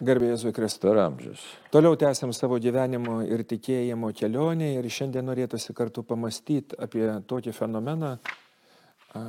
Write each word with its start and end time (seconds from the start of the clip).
Garbė 0.00 0.30
Jėzui 0.30 0.54
Kristui. 0.56 0.88
Per 0.88 0.98
amžius. 1.02 1.42
Toliau 1.68 1.92
tęsiam 2.00 2.30
savo 2.32 2.56
gyvenimo 2.56 3.18
ir 3.20 3.42
tikėjimo 3.44 4.08
kelionę 4.16 4.70
ir 4.78 4.86
šiandien 4.88 5.26
norėtųsi 5.28 5.74
kartu 5.76 6.00
pamastyti 6.08 6.78
apie 6.80 7.04
tokį 7.28 7.52
fenomeną 7.52 8.14
a, 8.16 9.24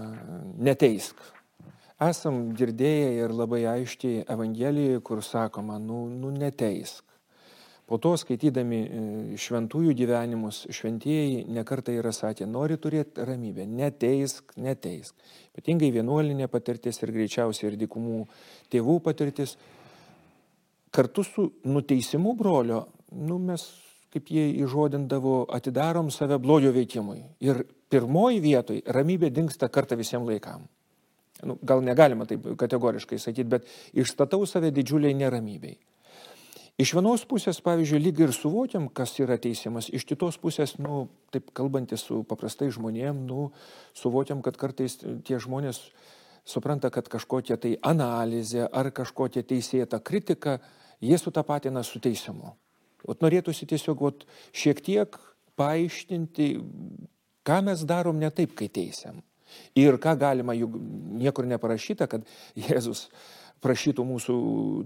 neteisk. 0.63 1.19
Esam 2.01 2.53
girdėję 2.55 3.09
ir 3.17 3.33
labai 3.35 3.65
aiškiai 3.73 4.23
Evangelijoje, 4.31 5.01
kur 5.03 5.19
sakoma, 5.27 5.75
nu, 5.75 6.05
nu 6.07 6.31
neteisk. 6.31 7.03
Po 7.91 7.99
to 7.99 8.13
skaitydami 8.15 8.79
e, 8.79 9.01
šventųjų 9.43 9.91
gyvenimus, 9.99 10.61
šventieji 10.71 11.43
nekartai 11.51 11.97
yra 11.99 12.15
sakę, 12.15 12.47
nori 12.47 12.79
turėti 12.79 13.27
ramybę, 13.27 13.67
neteisk, 13.67 14.55
neteisk. 14.55 15.19
Ypatingai 15.51 15.91
vienuolinė 15.99 16.47
patirtis 16.47 17.03
ir 17.03 17.11
greičiausiai 17.11 17.73
ir 17.73 17.79
dikumų 17.83 18.23
tėvų 18.71 19.01
patirtis 19.03 19.57
kartu 20.91 21.23
su 21.23 21.47
nuteisimu 21.63 22.33
brolio, 22.37 22.85
nu, 23.11 23.39
mes, 23.39 23.63
kaip 24.11 24.31
jie 24.31 24.49
įžodindavo, 24.65 25.45
atidarom 25.55 26.11
save 26.11 26.37
blogio 26.43 26.73
veikimui. 26.75 27.21
Ir 27.43 27.63
pirmoji 27.91 28.43
vietoj 28.43 28.83
ramybė 28.91 29.31
dinksta 29.33 29.71
kartą 29.71 29.97
visiems 29.99 30.27
laikam. 30.27 30.67
Nu, 31.47 31.57
gal 31.65 31.81
negalima 31.81 32.27
taip 32.29 32.43
kategoriškai 32.59 33.17
sakyti, 33.19 33.49
bet 33.49 33.71
išstatau 33.97 34.45
save 34.45 34.69
didžiuliai 34.75 35.15
neramybei. 35.17 35.79
Iš 36.81 36.93
vienos 36.95 37.23
pusės, 37.29 37.59
pavyzdžiui, 37.61 37.99
lyg 38.01 38.19
ir 38.23 38.31
suvokiam, 38.33 38.87
kas 38.95 39.13
yra 39.19 39.35
teisimas, 39.41 39.89
iš 39.91 40.05
kitos 40.07 40.37
pusės, 40.41 40.77
nu, 40.81 41.03
taip 41.33 41.51
kalbantis 41.57 42.05
su 42.07 42.21
paprastai 42.25 42.71
žmonėm, 42.73 43.25
nu, 43.27 43.49
suvokiam, 43.97 44.39
kad 44.41 44.57
kartais 44.57 44.95
tie 44.97 45.39
žmonės 45.41 45.81
supranta, 46.47 46.89
kad 46.89 47.09
kažkokia 47.11 47.59
tai 47.61 47.75
analizė 47.85 48.65
ar 48.65 48.89
kažkokia 48.95 49.43
teisėta 49.45 49.99
kritika 49.99 50.57
jie 51.01 51.17
sutapatina 51.17 51.83
su 51.83 51.99
teisimu. 51.99 52.53
O 53.07 53.17
norėtųsi 53.17 53.65
tiesiog 53.69 54.01
ot, 54.05 54.25
šiek 54.53 54.81
tiek 54.85 55.17
paaiškinti, 55.57 56.53
ką 57.47 57.59
mes 57.65 57.83
darom 57.89 58.21
ne 58.21 58.29
taip, 58.33 58.53
kai 58.57 58.69
teisiam. 58.69 59.21
Ir 59.75 59.97
ką 59.99 60.15
galima, 60.19 60.55
juk 60.55 60.77
niekur 61.19 61.47
neparašyta, 61.49 62.07
kad 62.07 62.27
Jėzus 62.55 63.09
prašytų 63.61 64.05
mūsų 64.07 64.35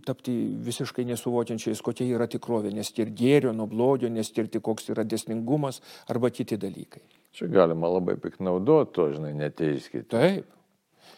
tapti 0.07 0.33
visiškai 0.65 1.05
nesuvokiančiais, 1.07 1.83
kokia 1.85 2.07
yra 2.17 2.27
tikrovė, 2.31 2.73
nestirti 2.75 3.15
gėrio 3.21 3.53
nuo 3.55 3.69
blogio, 3.71 4.09
nestirti 4.11 4.59
koks 4.63 4.89
yra 4.91 5.05
desningumas 5.07 5.79
arba 6.11 6.31
kiti 6.33 6.57
dalykai. 6.59 7.03
Čia 7.35 7.47
galima 7.51 7.91
labai 7.91 8.17
piknaudoti 8.19 8.95
to, 8.95 9.07
žinai, 9.15 9.31
neteiskite. 9.37 10.09
Taip. 10.11 10.51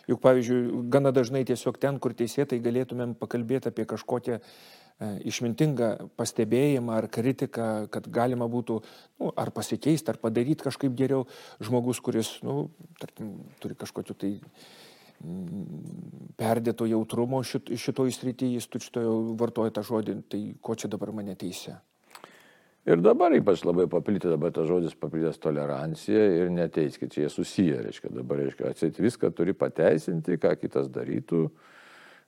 Juk, 0.07 0.21
pavyzdžiui, 0.23 0.83
gana 0.91 1.11
dažnai 1.11 1.43
tiesiog 1.47 1.79
ten, 1.81 1.97
kur 1.99 2.13
teisėtai 2.15 2.61
galėtumėm 2.63 3.15
pakalbėti 3.19 3.71
apie 3.71 3.83
kažkokią 3.89 4.37
išmintingą 4.99 6.09
pastebėjimą 6.17 6.95
ar 6.97 7.07
kritiką, 7.13 7.87
kad 7.93 8.07
galima 8.09 8.47
būtų 8.49 8.79
nu, 8.81 9.31
ar 9.37 9.51
pasikeisti, 9.53 10.09
ar 10.09 10.17
padaryti 10.21 10.65
kažkaip 10.65 10.95
geriau 10.97 11.27
žmogus, 11.61 12.01
kuris, 12.01 12.37
nu, 12.45 12.69
tarkim, 13.01 13.35
turi 13.61 13.77
kažkokiu 13.77 14.17
tai 14.17 14.31
mm, 15.21 16.31
perdėto 16.39 16.89
jautrumo 16.89 17.43
šit, 17.45 17.69
šitoj 17.77 18.15
srityje, 18.15 18.57
jis 18.57 18.71
tučtojo 18.73 19.13
vartoja 19.37 19.75
tą 19.77 19.85
žodį, 19.85 20.17
tai 20.33 20.41
ko 20.61 20.73
čia 20.73 20.89
dabar 20.89 21.13
mane 21.13 21.37
teisė. 21.37 21.77
Ir 22.87 23.01
dabar 23.03 23.33
ypač 23.35 23.65
labai 23.67 23.83
paplitė 23.91 24.31
dabar 24.31 24.53
tas 24.55 24.65
žodis 24.65 24.95
paplitęs 24.95 25.37
tolerancija 25.43 26.21
ir 26.39 26.49
neteiskit, 26.55 27.11
čia 27.11 27.25
jie 27.25 27.31
susiję, 27.33 27.81
reiškia, 27.83 28.15
dabar, 28.15 28.39
reiškia, 28.39 28.71
atsit 28.71 28.97
viską 29.03 29.29
turi 29.35 29.53
pateisinti, 29.53 30.39
ką 30.39 30.53
kitas 30.61 30.87
darytų, 30.89 31.41
uh, 31.51 31.73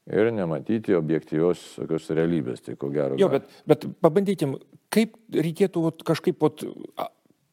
ir 0.09 0.31
nematyti 0.33 0.97
objektyvios 0.97 1.61
tokios 1.77 2.09
realybės. 2.11 2.63
Tai 2.65 2.75
ko 2.79 2.91
gero. 2.93 3.19
Jo, 3.19 3.29
bet, 3.31 3.47
bet 3.69 3.88
pabandykim, 4.03 4.57
kaip 4.93 5.16
reikėtų 5.33 5.85
ot, 5.91 6.03
kažkaip 6.07 6.43
ot, 6.45 6.66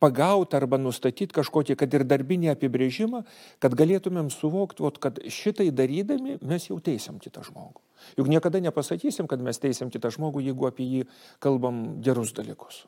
pagauti 0.03 0.57
arba 0.57 0.79
nustatyti 0.81 1.35
kažkokį, 1.37 1.77
kad 1.81 1.95
ir 1.97 2.05
darbinį 2.09 2.53
apibrėžimą, 2.53 3.23
kad 3.63 3.77
galėtumėm 3.79 4.29
suvokti, 4.33 4.85
ot, 4.87 5.01
kad 5.03 5.21
šitai 5.33 5.71
darydami 5.75 6.39
mes 6.45 6.69
jau 6.69 6.79
teisėm 6.83 7.21
kitą 7.23 7.45
žmogų. 7.47 7.81
Juk 8.21 8.29
niekada 8.31 8.61
nepasakysim, 8.61 9.29
kad 9.31 9.41
mes 9.43 9.59
teisėm 9.63 9.91
kitą 9.93 10.13
žmogų, 10.15 10.45
jeigu 10.45 10.69
apie 10.69 10.87
jį 10.87 11.07
kalbam 11.43 11.99
gerus 12.05 12.35
dalykus. 12.37 12.85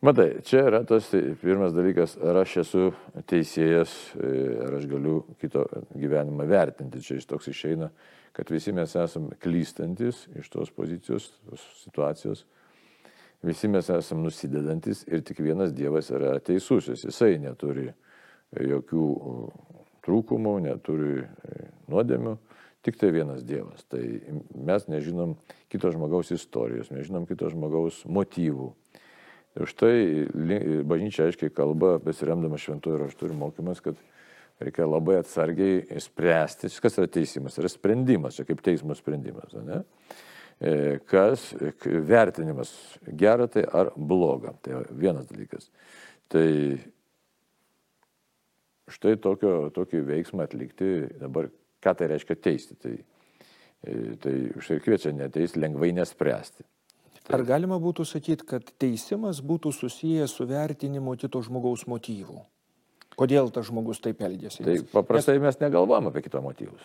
Matai, 0.00 0.38
čia 0.48 0.62
yra 0.64 0.78
tas 0.88 1.10
tai 1.12 1.34
pirmas 1.36 1.74
dalykas, 1.76 2.14
ar 2.24 2.38
aš 2.40 2.54
esu 2.62 2.86
teisėjas, 3.28 3.90
e, 4.16 4.30
ar 4.64 4.78
aš 4.78 4.86
galiu 4.88 5.18
kito 5.42 5.66
gyvenimą 5.92 6.46
vertinti. 6.48 7.02
Čia 7.04 7.18
iš 7.20 7.26
toks 7.28 7.50
išeina, 7.52 7.90
kad 8.32 8.48
visi 8.48 8.72
mes 8.72 8.94
esame 8.96 9.36
klystantis 9.44 10.22
iš 10.40 10.48
tos 10.54 10.72
pozicijos, 10.72 11.28
tos 11.44 11.66
situacijos. 11.82 12.46
Visi 13.44 13.68
mes 13.68 13.92
esame 13.92 14.24
nusidedantis 14.24 15.04
ir 15.04 15.20
tik 15.20 15.44
vienas 15.44 15.76
Dievas 15.76 16.08
yra 16.16 16.32
teisusis. 16.40 17.04
Jisai 17.04 17.34
neturi 17.44 17.90
jokių 18.56 19.06
trūkumų, 20.08 20.58
neturi 20.64 21.26
e, 21.26 21.70
nuodėmių, 21.92 22.38
tik 22.80 22.96
tai 22.96 23.12
vienas 23.20 23.44
Dievas. 23.44 23.84
Tai 23.92 24.00
mes 24.56 24.88
nežinom 24.88 25.36
kito 25.68 25.92
žmogaus 25.92 26.32
istorijos, 26.32 26.88
nežinom 26.88 27.28
kito 27.28 27.52
žmogaus 27.52 28.06
motyvų 28.08 28.72
Už 29.58 29.72
tai 29.74 29.94
bažnyčia 30.86 31.26
aiškiai 31.26 31.50
kalba, 31.50 31.96
besiremdama 32.04 32.58
šventuoju 32.60 33.00
raštu 33.02 33.26
ir 33.26 33.32
mokymas, 33.34 33.80
kad 33.82 33.98
reikia 34.62 34.86
labai 34.86 35.16
atsargiai 35.18 35.98
spręsti, 35.98 36.70
kas 36.82 36.98
yra 37.00 37.10
teisimas, 37.10 37.56
yra 37.58 37.70
sprendimas, 37.72 38.36
čia 38.38 38.46
kaip 38.46 38.62
teismo 38.62 38.94
sprendimas, 38.94 39.56
ne? 39.66 39.80
E, 40.60 40.72
kas 41.08 41.48
vertinimas, 41.82 42.70
gera 43.16 43.48
tai 43.48 43.64
ar 43.64 43.94
bloga, 43.96 44.52
tai 44.62 44.82
vienas 44.92 45.26
dalykas. 45.30 45.70
Tai 46.30 46.46
štai 48.92 49.16
tokio, 49.24 49.70
tokį 49.74 50.02
veiksmą 50.10 50.44
atlikti 50.44 50.90
dabar, 51.18 51.48
ką 51.80 51.96
tai 51.96 52.10
reiškia 52.12 52.36
teisti, 52.36 52.76
tai, 52.76 52.92
e, 53.82 53.96
tai 54.20 54.34
štai 54.60 54.82
kviečia 54.84 55.14
neteisti, 55.16 55.62
lengvai 55.64 55.94
nespręsti. 55.96 56.68
Ar 57.28 57.44
galima 57.46 57.76
būtų 57.82 58.06
sakyti, 58.08 58.46
kad 58.48 58.72
teisimas 58.80 59.42
būtų 59.44 59.74
susijęs 59.76 60.32
su 60.38 60.46
vertinimu 60.48 61.14
kito 61.20 61.42
žmogaus 61.44 61.84
motyvų? 61.90 62.40
Kodėl 63.20 63.50
tas 63.52 63.68
žmogus 63.68 64.00
taip 64.00 64.22
elgėsi? 64.24 64.64
Tai 64.64 64.76
paprastai 64.94 65.36
Nes... 65.36 65.44
mes 65.44 65.60
negalvojam 65.60 66.08
apie 66.08 66.24
kito 66.24 66.40
motyvus. 66.42 66.80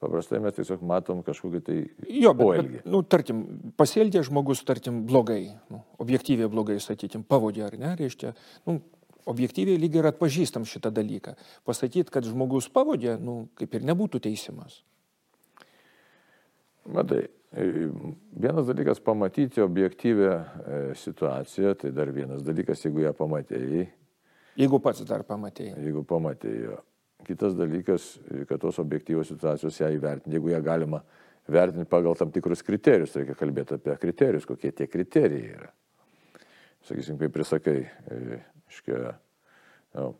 Paprastai 0.00 0.38
mes 0.40 0.54
tiesiog 0.56 0.84
matom 0.86 1.20
kažkokį 1.24 1.60
tai 1.64 1.76
jo, 2.08 2.32
bet, 2.32 2.40
poelgį. 2.40 2.78
Bet, 2.78 2.86
nu, 2.88 3.02
tarkim, 3.04 3.42
pasielgė 3.80 4.22
žmogus, 4.28 4.62
tarkim, 4.68 5.02
blogai, 5.08 5.42
nu, 5.72 5.82
objektyviai 6.00 6.48
blogai, 6.52 6.78
sakykim, 6.80 7.24
pavogė 7.28 7.66
ar 7.66 7.76
ne, 7.80 7.90
reiškia, 7.98 8.32
nu, 8.68 8.78
objektyviai 9.28 9.80
lygiai 9.80 10.04
ir 10.04 10.08
atpažįstam 10.12 10.64
šitą 10.68 10.92
dalyką. 10.96 11.34
Pasakyti, 11.68 12.08
kad 12.12 12.24
žmogus 12.24 12.70
pavogė, 12.72 13.18
nu, 13.20 13.42
kaip 13.60 13.76
ir 13.76 13.84
nebūtų 13.90 14.22
teisimas. 14.24 14.80
Matai, 16.88 17.26
vienas 17.52 18.66
dalykas 18.66 19.00
pamatyti 19.00 19.62
objektyvę 19.62 20.30
e, 20.30 20.94
situaciją, 20.94 21.74
tai 21.74 21.92
dar 21.92 22.12
vienas 22.14 22.44
dalykas, 22.46 22.84
jeigu 22.84 23.02
ją 23.02 23.14
pamatėjai. 23.16 23.86
Jeigu 24.60 24.80
pats 24.82 25.02
dar 25.06 25.24
pamatėjai. 25.26 25.78
Jeigu 25.82 26.04
pamatėjai. 26.06 26.78
Kitas 27.26 27.56
dalykas, 27.58 28.14
kad 28.48 28.62
tos 28.62 28.78
objektyvos 28.80 29.28
situacijos 29.28 29.80
ją 29.80 29.90
įvertinti, 29.92 30.36
jeigu 30.38 30.54
ją 30.54 30.60
galima 30.64 31.02
vertinti 31.50 31.90
pagal 31.90 32.14
tam 32.16 32.30
tikrus 32.32 32.62
kriterijus, 32.64 33.16
reikia 33.18 33.36
kalbėti 33.36 33.76
apie 33.76 33.96
kriterijus, 34.00 34.46
kokie 34.48 34.70
tie 34.72 34.86
kriterijai 34.88 35.50
yra. 35.58 35.72
Sakysim, 36.86 37.18
kaip 37.20 37.34
prisakai, 37.34 37.82
e, 37.84 38.40
iškia, 38.70 39.10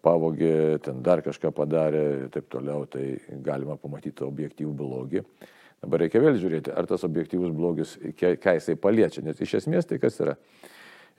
pavogė, 0.03 0.81
ten 0.83 0.99
dar 1.07 1.23
kažką 1.23 1.53
padarė 1.55 2.03
ir 2.25 2.29
taip 2.35 2.51
toliau, 2.51 2.89
tai 2.91 3.21
galima 3.47 3.77
pamatyti 3.79 4.27
objektyvų 4.27 4.75
blogį. 4.77 5.23
Dabar 5.81 6.03
reikia 6.05 6.21
vėl 6.21 6.37
žiūrėti, 6.37 6.73
ar 6.77 6.89
tas 6.89 7.07
objektyvus 7.07 7.55
blogis, 7.57 7.95
ką 8.21 8.56
jisai 8.59 8.77
paliečia, 8.77 9.23
nes 9.25 9.38
iš 9.41 9.62
esmės 9.62 9.88
tai 9.88 9.97
kas 10.03 10.19
yra. 10.21 10.35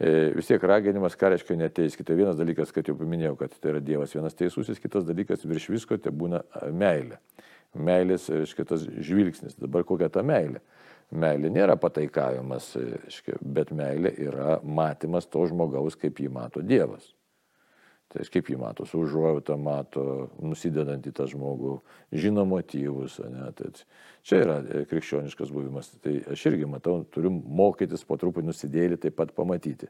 E, 0.01 0.31
vis 0.37 0.49
tiek 0.49 0.61
raginimas, 0.65 1.17
ką 1.17 1.31
reiškia 1.33 1.57
neteiskite. 1.57 2.17
Vienas 2.17 2.37
dalykas, 2.37 2.73
kad 2.73 2.87
jau 2.89 2.95
paminėjau, 2.97 3.35
kad 3.39 3.55
tai 3.57 3.73
yra 3.73 3.81
Dievas 3.85 4.13
vienas 4.17 4.37
teisusis, 4.37 4.81
kitas 4.81 5.07
dalykas 5.07 5.45
virš 5.49 5.67
visko 5.73 5.97
tai 6.01 6.13
būna 6.13 6.43
meilė. 6.77 7.17
Meilės, 7.77 8.27
reiškia, 8.29 8.67
tas 8.69 8.85
žvilgsnis. 8.85 9.57
Dabar 9.61 9.85
kokia 9.87 10.11
ta 10.13 10.25
meilė? 10.25 10.61
Meilė 11.11 11.51
nėra 11.53 11.77
pataikavimas, 11.79 12.73
reiškia, 12.77 13.39
bet 13.41 13.73
meilė 13.75 14.13
yra 14.27 14.59
matymas 14.63 15.25
to 15.29 15.45
žmogaus, 15.49 15.97
kaip 15.99 16.21
jį 16.21 16.29
mato 16.33 16.61
Dievas. 16.65 17.11
Tai 18.11 18.25
kaip 18.27 18.49
jį 18.51 18.57
mato, 18.59 18.83
su 18.87 18.99
užuojauta 19.05 19.55
mato, 19.55 20.03
nusidedant 20.43 21.05
į 21.07 21.13
tą 21.15 21.29
žmogų, 21.31 21.77
žino 22.11 22.43
motyvus. 22.47 23.21
Ne, 23.23 23.47
tai 23.55 23.71
čia 24.27 24.41
yra 24.43 24.57
e, 24.65 24.81
krikščioniškas 24.89 25.53
buvimas. 25.55 25.93
Tai 26.03 26.17
aš 26.35 26.43
irgi 26.51 26.67
matau, 26.67 27.05
turiu 27.13 27.31
mokytis 27.31 28.03
po 28.07 28.19
truputį 28.19 28.51
nusidėlį 28.51 28.99
taip 29.05 29.15
pat 29.21 29.31
pamatyti. 29.37 29.87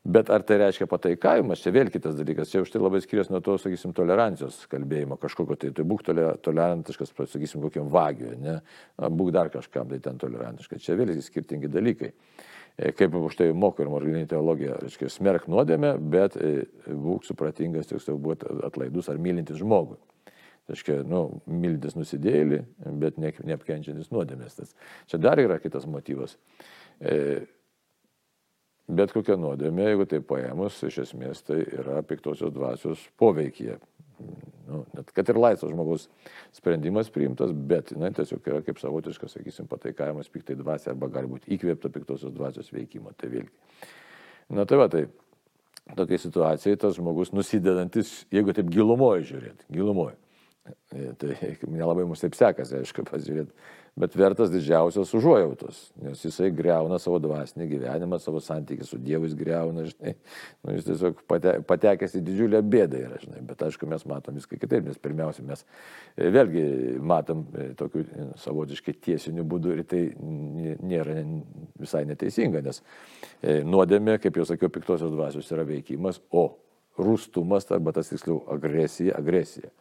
Bet 0.00 0.30
ar 0.32 0.42
tai 0.48 0.56
reiškia 0.62 0.88
pataikavimas, 0.88 1.60
čia 1.60 1.74
vėl 1.76 1.90
kitas 1.92 2.14
dalykas, 2.16 2.48
čia 2.50 2.64
už 2.64 2.70
tai 2.72 2.80
labai 2.80 3.02
skiriasi 3.04 3.34
nuo 3.34 3.42
to, 3.44 3.58
sakysim, 3.60 3.92
tolerancijos 3.94 4.62
kalbėjimo 4.72 5.18
kažkokio, 5.20 5.58
tai 5.60 5.74
tai 5.76 5.84
būk 5.84 6.06
tolerantiškas, 6.08 7.12
sakysim, 7.12 7.60
kokiam 7.66 7.90
vagiui, 7.92 8.32
ne, 8.40 8.54
būk 8.96 9.28
dar 9.36 9.52
kažkam, 9.52 9.92
tai 9.92 10.00
ten 10.00 10.16
tolerantiškas, 10.18 10.80
čia 10.86 10.96
vėl 10.96 11.12
skirtingi 11.20 11.68
dalykai. 11.68 12.14
E, 12.14 12.50
kaip 12.96 13.16
už 13.18 13.36
tai 13.36 13.50
moko 13.56 13.84
ir 13.84 13.90
moralinė 13.92 14.24
teologija, 14.30 14.78
reiškia, 14.80 15.10
smerk 15.12 15.48
nuodėmę, 15.50 15.94
bet 16.12 16.36
e, 16.40 16.64
būk 16.88 17.26
supratingas, 17.28 17.90
tiksliau 17.90 18.18
būti 18.20 18.48
atlaidus 18.66 19.10
ar 19.12 19.20
mylintis 19.20 19.60
žmogui. 19.60 19.98
Tai 20.24 20.76
reiškia, 20.76 21.00
nu, 21.10 21.40
mylintis 21.50 21.96
nusidėlį, 21.98 22.60
bet 23.02 23.18
ne, 23.20 23.32
neapkenčiantis 23.52 24.12
nuodėmės. 24.14 24.58
Tas. 24.60 24.76
Čia 25.10 25.20
dar 25.20 25.42
yra 25.42 25.58
kitas 25.62 25.88
motyvas. 25.90 26.36
E, 27.00 27.46
Bet 28.90 29.12
kokia 29.14 29.36
nuodėmė, 29.38 29.84
jeigu 29.92 30.04
tai 30.10 30.18
paėmus, 30.26 30.80
iš 30.88 30.96
esmės 31.04 31.44
tai 31.46 31.60
yra 31.78 32.00
piktosios 32.02 32.50
dvasios 32.50 33.04
poveikyje. 33.22 33.76
Nu, 34.70 34.84
net 34.94 35.08
kad 35.14 35.28
ir 35.32 35.38
laisvas 35.40 35.72
žmogaus 35.72 36.04
sprendimas 36.54 37.10
priimtas, 37.10 37.50
bet 37.52 37.90
jinai 37.90 38.12
tiesiog 38.14 38.46
yra 38.46 38.60
kaip 38.66 38.78
savotiškas, 38.78 39.34
sakysim, 39.34 39.66
pataikavimas 39.70 40.30
piktai 40.30 40.54
dvasiai 40.58 40.92
arba 40.94 41.08
gali 41.10 41.30
būti 41.30 41.50
įkvėpta 41.56 41.90
piktosios 41.90 42.34
dvasios 42.36 42.70
veikimo. 42.70 43.10
Tai 43.18 43.32
vėlgi. 43.32 43.50
Na 44.54 44.66
tai 44.70 44.78
va, 44.78 44.86
tai 44.92 45.04
tokia 45.98 46.20
situacija 46.22 46.78
tas 46.78 46.94
žmogus 46.98 47.34
nusidedantis, 47.34 48.12
jeigu 48.34 48.54
taip 48.54 48.70
gilumoje 48.70 49.26
žiūrėti, 49.32 49.66
gilumoje. 49.74 50.14
Tai 50.90 51.36
nelabai 51.78 52.04
mums 52.04 52.20
taip 52.22 52.36
sekasi, 52.36 52.82
aišku, 52.82 53.06
pasižiūrėti 53.08 53.54
bet 54.00 54.14
vertas 54.16 54.50
didžiausios 54.52 55.12
užuojautos, 55.14 55.78
nes 56.00 56.22
jisai 56.24 56.50
greuna 56.54 56.98
savo 57.02 57.18
dvasinį 57.22 57.66
gyvenimą, 57.72 58.20
savo 58.22 58.40
santykį 58.42 58.86
su 58.86 58.98
Dievu 59.02 59.28
jis 59.28 59.34
greuna, 59.38 59.84
žinai, 59.88 60.14
nu, 60.62 60.76
jis 60.76 60.86
tiesiog 60.86 61.20
pate, 61.30 61.56
patekęs 61.66 62.14
į 62.20 62.22
didžiulę 62.28 62.62
bėdą 62.70 63.02
yra, 63.08 63.18
žinai, 63.22 63.42
bet 63.50 63.64
aišku, 63.66 63.88
mes 63.90 64.06
matom 64.08 64.38
viską 64.38 64.60
kitaip, 64.60 64.86
nes 64.86 65.00
pirmiausia, 65.02 65.44
mes 65.48 65.64
e, 65.64 66.30
vėlgi 66.30 66.64
matom 67.12 67.44
e, 67.50 67.68
tokių 67.80 68.04
e, 68.06 68.28
savotiškai 68.44 68.96
tiesinių 69.08 69.46
būdų 69.50 69.76
ir 69.76 69.84
tai 69.90 70.02
nėra 70.20 71.20
visai 71.80 72.06
neteisinga, 72.08 72.62
nes 72.64 72.82
nuodėmė, 73.66 74.18
kaip 74.22 74.38
jau 74.38 74.46
sakiau, 74.48 74.72
piktosios 74.72 75.12
dvasios 75.12 75.50
yra 75.52 75.66
veikimas, 75.68 76.22
o 76.30 76.50
rūstumas 77.00 77.68
arba 77.74 77.94
tas 77.96 78.10
tiksliau 78.12 78.42
agresija, 78.54 79.16
agresija 79.18 79.72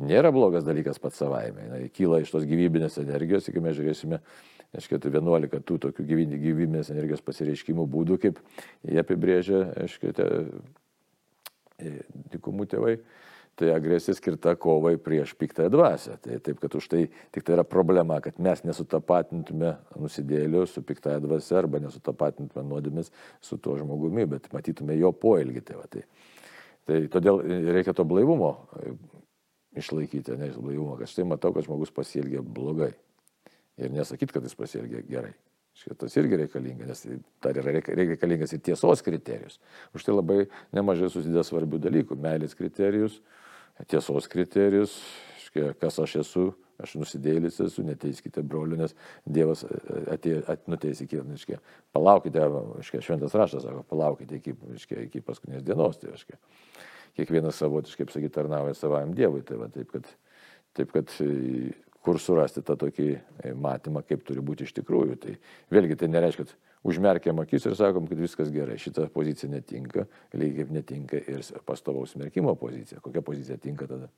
nėra 0.00 0.32
blogas 0.34 0.64
dalykas 0.66 1.00
pats 1.02 1.20
savaime. 1.20 1.68
Jis 1.84 1.94
kyla 1.96 2.20
iš 2.22 2.32
tos 2.34 2.46
gyvybinės 2.48 2.98
energijos, 3.02 3.48
jeigu 3.48 3.62
mes 3.64 3.76
žiūrėsime, 3.78 4.20
aiškiai, 4.76 5.00
tai 5.02 5.12
11 5.14 5.64
tų 5.66 5.78
tokių 5.86 6.06
gyvybinės 6.10 6.92
energijos 6.94 7.24
pasireiškimų 7.26 7.86
būdų, 7.90 8.20
kaip 8.22 8.38
jie 8.86 9.00
apibrėžia, 9.02 9.64
aiškiai, 9.84 10.14
te, 10.16 10.28
dikumų 12.34 12.68
tėvai. 12.70 12.96
Tai 13.60 13.74
agresija 13.74 14.14
skirta 14.16 14.54
kovai 14.56 14.94
prieš 15.02 15.34
piktąją 15.36 15.68
dvasę. 15.74 16.14
Tai 16.24 16.38
taip, 16.40 16.60
kad 16.62 16.74
už 16.78 16.86
tai 16.88 17.00
tik 17.34 17.44
tai 17.44 17.58
yra 17.58 17.64
problema, 17.66 18.16
kad 18.24 18.38
mes 18.40 18.62
nesutapatintume 18.64 19.74
nusidėlių 20.00 20.62
su 20.70 20.80
piktąją 20.86 21.18
dvasę 21.26 21.58
arba 21.58 21.82
nesutapatintume 21.82 22.64
nuodėmis 22.70 23.10
su 23.44 23.58
tuo 23.60 23.76
žmogumi, 23.76 24.24
bet 24.30 24.48
matytume 24.54 24.96
jo 24.96 25.12
poelgį. 25.12 25.64
Tai, 25.66 25.82
tai, 25.92 26.06
tai 26.88 27.02
todėl 27.12 27.42
reikia 27.74 27.92
to 27.92 28.06
blaivumo 28.08 28.54
išlaikyti, 29.76 30.36
ne 30.38 30.50
blaivumą, 30.56 30.96
kad 30.98 31.10
štai 31.10 31.26
matau, 31.28 31.52
kad 31.54 31.66
žmogus 31.66 31.92
pasielgia 31.94 32.42
blogai. 32.42 32.92
Ir 33.80 33.92
nesakyt, 33.94 34.32
kad 34.34 34.44
jis 34.44 34.56
pasielgia 34.58 35.02
gerai. 35.06 35.32
Šitas 35.80 36.16
irgi 36.18 36.36
reikalinga, 36.42 36.88
nes 36.88 37.04
dar 37.40 37.56
yra 37.56 37.72
reikalingas 37.78 38.52
ir 38.52 38.60
tiesos 38.66 39.04
kriterijus. 39.06 39.60
Už 39.96 40.04
tai 40.04 40.16
labai 40.16 40.40
nemažai 40.76 41.08
susideda 41.12 41.44
svarbių 41.46 41.78
dalykų. 41.86 42.18
Meilės 42.20 42.56
kriterijus, 42.58 43.20
tiesos 43.88 44.26
kriterijus, 44.28 44.98
kas 45.80 46.00
aš 46.02 46.18
esu, 46.24 46.44
aš 46.82 46.96
nusidėlis 47.00 47.60
esu, 47.62 47.84
neteiskite 47.86 48.42
brolių, 48.44 48.82
nes 48.82 48.96
Dievas 49.24 49.62
atėjo, 50.10 50.42
at, 50.50 50.66
nuteisė 50.68 51.06
iki, 51.06 51.22
reiškia, 51.22 51.60
palaukite, 51.96 52.44
reiškia, 52.50 53.02
šventas 53.06 53.36
raštas 53.38 53.64
sako, 53.64 53.84
palaukite 53.88 54.40
iki, 54.40 54.56
reiškia, 54.74 55.06
iki 55.06 55.24
paskutinės 55.24 55.64
dienos. 55.64 56.00
Tai, 56.02 56.12
reiškia 56.16 56.40
kiekvienas 57.20 57.60
savotiškai, 57.60 58.06
kaip 58.06 58.14
sakyti, 58.14 58.34
tarnauja 58.34 58.74
savam 58.78 59.14
Dievui. 59.16 59.44
Tai 59.46 59.60
va, 59.60 59.68
taip, 59.72 59.92
kad, 59.92 60.08
taip, 60.76 60.92
kad 60.94 61.12
e, 61.24 61.74
kur 62.04 62.20
surasti 62.20 62.64
tą 62.66 62.76
tokį 62.80 63.08
e, 63.12 63.52
matymą, 63.52 64.02
kaip 64.08 64.24
turi 64.26 64.44
būti 64.44 64.66
iš 64.66 64.74
tikrųjų. 64.80 65.18
Tai 65.20 65.36
vėlgi 65.74 65.98
tai 66.00 66.10
nereiškia, 66.12 66.46
kad 66.48 66.56
užmerkiam 66.90 67.42
akis 67.42 67.68
ir 67.68 67.76
sakom, 67.78 68.08
kad 68.08 68.20
viskas 68.20 68.52
gerai. 68.54 68.78
Šita 68.80 69.10
pozicija 69.14 69.52
netinka, 69.52 70.06
lygiai 70.32 70.64
kaip 70.64 70.74
netinka 70.78 71.20
ir 71.20 71.44
pastovaus 71.68 72.16
smerkimo 72.16 72.56
pozicija. 72.60 73.02
Kokia 73.04 73.24
pozicija 73.26 73.60
tinka 73.60 73.88
tada? 73.90 74.10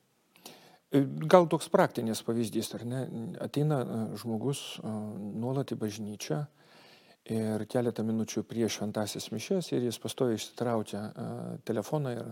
E, 0.93 1.03
gal 1.27 1.49
toks 1.51 1.69
praktinis 1.73 2.23
pavyzdys, 2.25 2.73
ar 2.77 2.87
ne? 2.87 3.05
Ateina 3.43 3.83
žmogus 4.19 4.63
nuolat 4.83 5.75
į 5.75 5.79
bažnyčią 5.83 6.43
ir 7.33 7.63
keletą 7.71 8.03
minučių 8.03 8.43
prieš 8.47 8.79
šventasis 8.79 9.29
mišes 9.31 9.71
ir 9.71 9.85
jis 9.87 9.99
pastoja 10.03 10.35
išsitraukia 10.35 11.03
telefoną 11.67 12.11
ir 12.17 12.31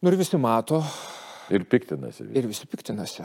Nu 0.00 0.08
ir 0.08 0.16
visi 0.16 0.36
mato. 0.40 0.80
Ir 1.52 1.64
piktinasi. 1.68 2.24
Visi. 2.24 2.38
Ir 2.38 2.46
visi 2.48 2.66
piktinasi. 2.66 3.24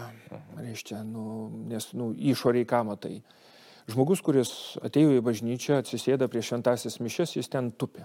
Reiškia, 0.59 1.03
nu, 1.07 1.47
nes 1.71 1.87
nu, 1.95 2.09
išoriai 2.11 2.67
ką 2.67 2.81
matai. 2.89 3.21
Žmogus, 3.87 4.19
kuris 4.25 4.51
atėjo 4.83 5.13
į 5.15 5.21
bažnyčią, 5.23 5.77
atsisėda 5.79 6.27
prie 6.27 6.43
šventasis 6.43 6.99
mišes, 6.99 7.37
jis 7.37 7.51
ten 7.53 7.69
tupi. 7.71 8.03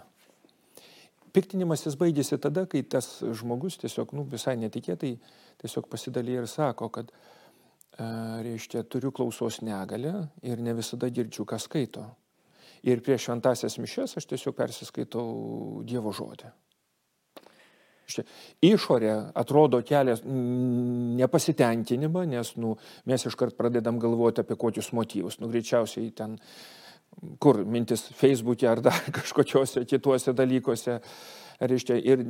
Piktinimas 1.35 1.83
jis 1.87 1.99
baigėsi 1.99 2.39
tada, 2.43 2.67
kai 2.71 2.85
tas 2.87 3.09
žmogus 3.41 3.81
tiesiog 3.83 4.15
nu, 4.15 4.23
visai 4.31 4.55
netikėtai 4.61 5.17
tiesiog 5.63 5.91
pasidalė 5.91 6.39
ir 6.39 6.49
sako, 6.51 6.93
kad, 6.95 7.11
e, 7.11 8.07
reiškia, 8.47 8.85
turiu 8.87 9.11
klausos 9.11 9.63
negalę 9.67 10.29
ir 10.47 10.63
ne 10.63 10.79
visada 10.79 11.11
girdžiu, 11.11 11.43
ką 11.43 11.59
skaito. 11.59 12.07
Ir 12.87 13.03
prieš 13.03 13.27
šventasias 13.27 13.81
mišes 13.83 14.19
aš 14.21 14.31
tiesiog 14.31 14.55
persiskaitau 14.59 15.83
Dievo 15.87 16.15
žodį. 16.15 16.55
Išorė 18.65 19.15
atrodo 19.39 19.81
kelias 19.87 20.23
nepasitenkinimą, 20.25 22.27
nes 22.31 22.55
nu, 22.61 22.77
mes 23.07 23.27
iškart 23.31 23.57
pradedam 23.59 24.01
galvoti 24.03 24.45
apie 24.45 24.59
kokius 24.61 24.93
motyvus. 24.97 25.41
Nu, 25.41 25.51
greičiausiai 25.53 26.13
ten, 26.17 26.39
kur 27.43 27.63
mintis 27.65 28.09
Facebook'e 28.17 28.69
ar 28.71 28.83
dar 28.85 29.01
kažkokiuose 29.21 29.87
kituose 29.89 30.37
dalykuose. 30.37 31.01
Reiškia, 31.61 31.99
ir 32.01 32.23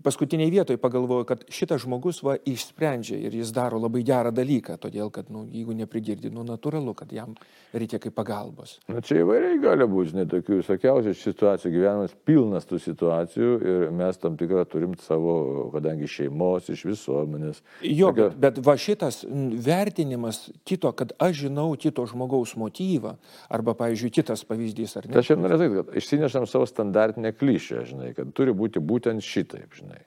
paskutiniai 0.00 0.48
vietoj 0.48 0.78
pagalvoju, 0.80 1.26
kad 1.28 1.42
šitas 1.52 1.82
žmogus 1.84 2.22
va 2.24 2.38
išsprendžia 2.48 3.18
ir 3.20 3.34
jis 3.36 3.50
daro 3.52 3.76
labai 3.76 4.00
gerą 4.08 4.30
dalyką, 4.32 4.78
todėl 4.80 5.10
kad, 5.12 5.28
nu, 5.28 5.42
jeigu 5.52 5.74
neprigirdi, 5.76 6.30
nu, 6.32 6.40
natūralu, 6.48 6.94
kad 6.96 7.12
jam 7.12 7.34
reikia 7.76 8.00
kaip 8.00 8.16
pagalbos. 8.16 8.78
Na 8.88 9.02
čia 9.04 9.20
įvairiai 9.26 9.58
gali 9.60 9.88
būti, 9.92 10.12
žinai, 10.14 10.24
tokių 10.30 10.62
visokiausių 10.62 11.12
situacijų, 11.20 11.72
gyvenimas 11.74 12.14
pilnas 12.24 12.68
tų 12.70 12.80
situacijų 12.80 13.50
ir 13.60 13.84
mes 13.98 14.20
tam 14.22 14.38
tikrą 14.40 14.64
turim 14.72 14.96
savo, 15.04 15.68
kadangi 15.74 16.08
šeimos, 16.08 16.72
iš 16.72 16.86
visuomenės. 16.88 17.60
Jo, 17.84 18.08
Tokia... 18.08 18.30
bet, 18.32 18.40
bet 18.40 18.62
va 18.64 18.76
šitas 18.80 19.20
vertinimas 19.68 20.46
kito, 20.64 20.94
kad 20.96 21.12
aš 21.20 21.42
žinau 21.44 21.68
kito 21.76 22.08
žmogaus 22.08 22.56
motyvą, 22.56 23.18
arba, 23.52 23.76
pavyzdžiui, 23.76 24.14
kitas 24.16 24.48
pavyzdys, 24.48 24.96
ar 24.96 25.12
ne? 25.12 25.20
Aš 25.20 25.34
ir 25.36 25.44
norėčiau, 25.44 25.78
kad 25.82 25.94
išsinešam 26.00 26.48
savo 26.48 26.64
standartinę 26.68 27.36
klišę, 27.36 27.84
žinai, 27.92 28.12
kad 28.16 28.32
turi 28.32 28.56
būti 28.56 28.61
būti 28.62 28.82
būtent 28.82 29.24
šitaip, 29.26 29.74
žinai. 29.78 30.00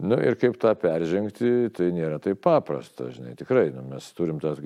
Nu 0.00 0.16
ir 0.24 0.36
kaip 0.40 0.56
tą 0.60 0.72
peržengti, 0.80 1.68
tai 1.76 1.90
nėra 1.92 2.20
taip 2.24 2.38
paprasta, 2.44 3.10
žinai, 3.12 3.34
tikrai, 3.36 3.66
nu, 3.74 3.82
mes 3.90 4.06
turim 4.16 4.38
tas, 4.40 4.60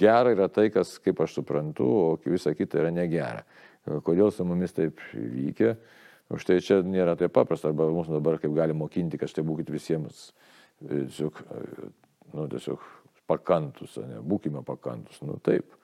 gera 0.00 0.32
yra 0.32 0.48
tai, 0.48 0.70
kas, 0.72 0.94
kaip 1.04 1.20
aš 1.20 1.34
suprantu, 1.40 1.84
o 1.84 2.06
visa 2.24 2.54
kita 2.56 2.80
yra 2.80 2.92
negera. 2.94 3.42
Kodėl 3.84 4.32
su 4.32 4.46
mumis 4.48 4.72
taip 4.72 5.02
vykė, 5.12 5.74
už 6.32 6.46
tai 6.48 6.56
čia 6.64 6.80
nėra 6.86 7.18
taip 7.20 7.34
paprasta, 7.36 7.68
arba 7.68 7.90
mūsų 7.92 8.16
dabar 8.16 8.40
kaip 8.40 8.54
gali 8.56 8.76
mokinti, 8.76 9.20
kad 9.20 9.28
štai 9.28 9.44
būkite 9.44 9.74
visiems 9.74 10.30
tiesiog, 10.88 11.42
nu, 12.32 12.48
tiesiog 12.54 12.88
pakantus, 13.28 13.98
ne, 14.00 14.22
būkime 14.24 14.64
pakantus, 14.66 15.20
nu 15.26 15.36
taip 15.44 15.76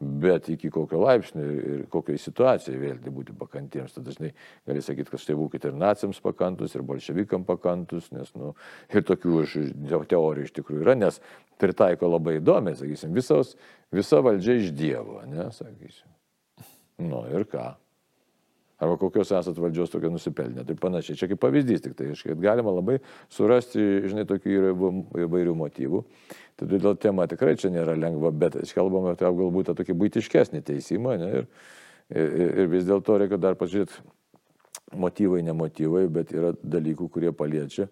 bet 0.00 0.48
iki 0.48 0.70
kokio 0.72 1.02
laipsnio 1.02 1.44
ir 1.44 1.82
kokiai 1.92 2.18
situacijai 2.20 2.78
vėlgi 2.80 3.12
būti 3.12 3.34
pakantiems. 3.36 3.92
Tad 3.96 4.06
dažnai 4.08 4.30
gali 4.68 4.82
sakyti, 4.84 5.12
kad 5.12 5.20
štai 5.20 5.36
būkite 5.36 5.68
ir 5.70 5.76
naciams 5.76 6.22
pakantus, 6.24 6.74
ir 6.74 6.86
bolševikam 6.88 7.44
pakantus, 7.48 8.08
nes, 8.14 8.32
nu, 8.38 8.54
ir 8.88 9.04
tokių 9.06 9.44
teorijų 10.08 10.48
iš 10.48 10.56
tikrųjų 10.56 10.86
yra, 10.86 10.96
nes 10.96 11.20
pritaiko 11.60 12.08
labai 12.08 12.38
įdomiai, 12.38 12.78
sakysim, 12.78 13.12
visos, 13.16 13.52
visa 13.92 14.22
valdžia 14.24 14.56
iš 14.62 14.72
Dievo, 14.76 15.20
ne, 15.28 15.50
sakysim. 15.52 16.08
Nu 17.04 17.26
ir 17.28 17.44
ką? 17.48 17.74
Arba 18.80 18.98
kokios 19.00 19.30
esat 19.36 19.58
valdžios 19.60 19.92
tokio 19.92 20.10
nusipelnę. 20.12 20.64
Tai 20.66 20.76
panašiai, 20.80 21.18
čia 21.20 21.28
kaip 21.30 21.40
pavyzdys 21.42 21.84
tik 21.84 21.98
tai, 21.98 22.12
kad 22.16 22.40
galima 22.40 22.72
labai 22.74 22.98
surasti, 23.32 23.82
žinai, 24.08 24.26
tokių 24.28 24.72
įvairių 25.26 25.58
motyvų. 25.60 26.04
Todėl 26.60 26.96
tema 27.00 27.28
tikrai 27.28 27.54
čia 27.60 27.70
nėra 27.72 27.94
lengva, 27.96 28.32
bet 28.32 28.58
kalbame 28.76 29.14
apie 29.14 29.28
galbūt 29.28 29.70
tą 29.70 29.76
tokį 29.78 29.96
būtiškesnį 30.00 30.64
teisimą. 30.66 31.16
Ne, 31.20 31.30
ir, 31.40 31.52
Ir, 32.10 32.32
ir 32.58 32.70
vis 32.72 32.86
dėlto 32.88 33.20
reikia 33.22 33.38
dar 33.38 33.54
pažiūrėti 33.54 34.00
motyvai, 34.98 35.44
ne 35.46 35.54
motyvai, 35.54 36.08
bet 36.10 36.32
yra 36.34 36.56
dalykų, 36.58 37.06
kurie 37.14 37.30
paliečia. 37.36 37.86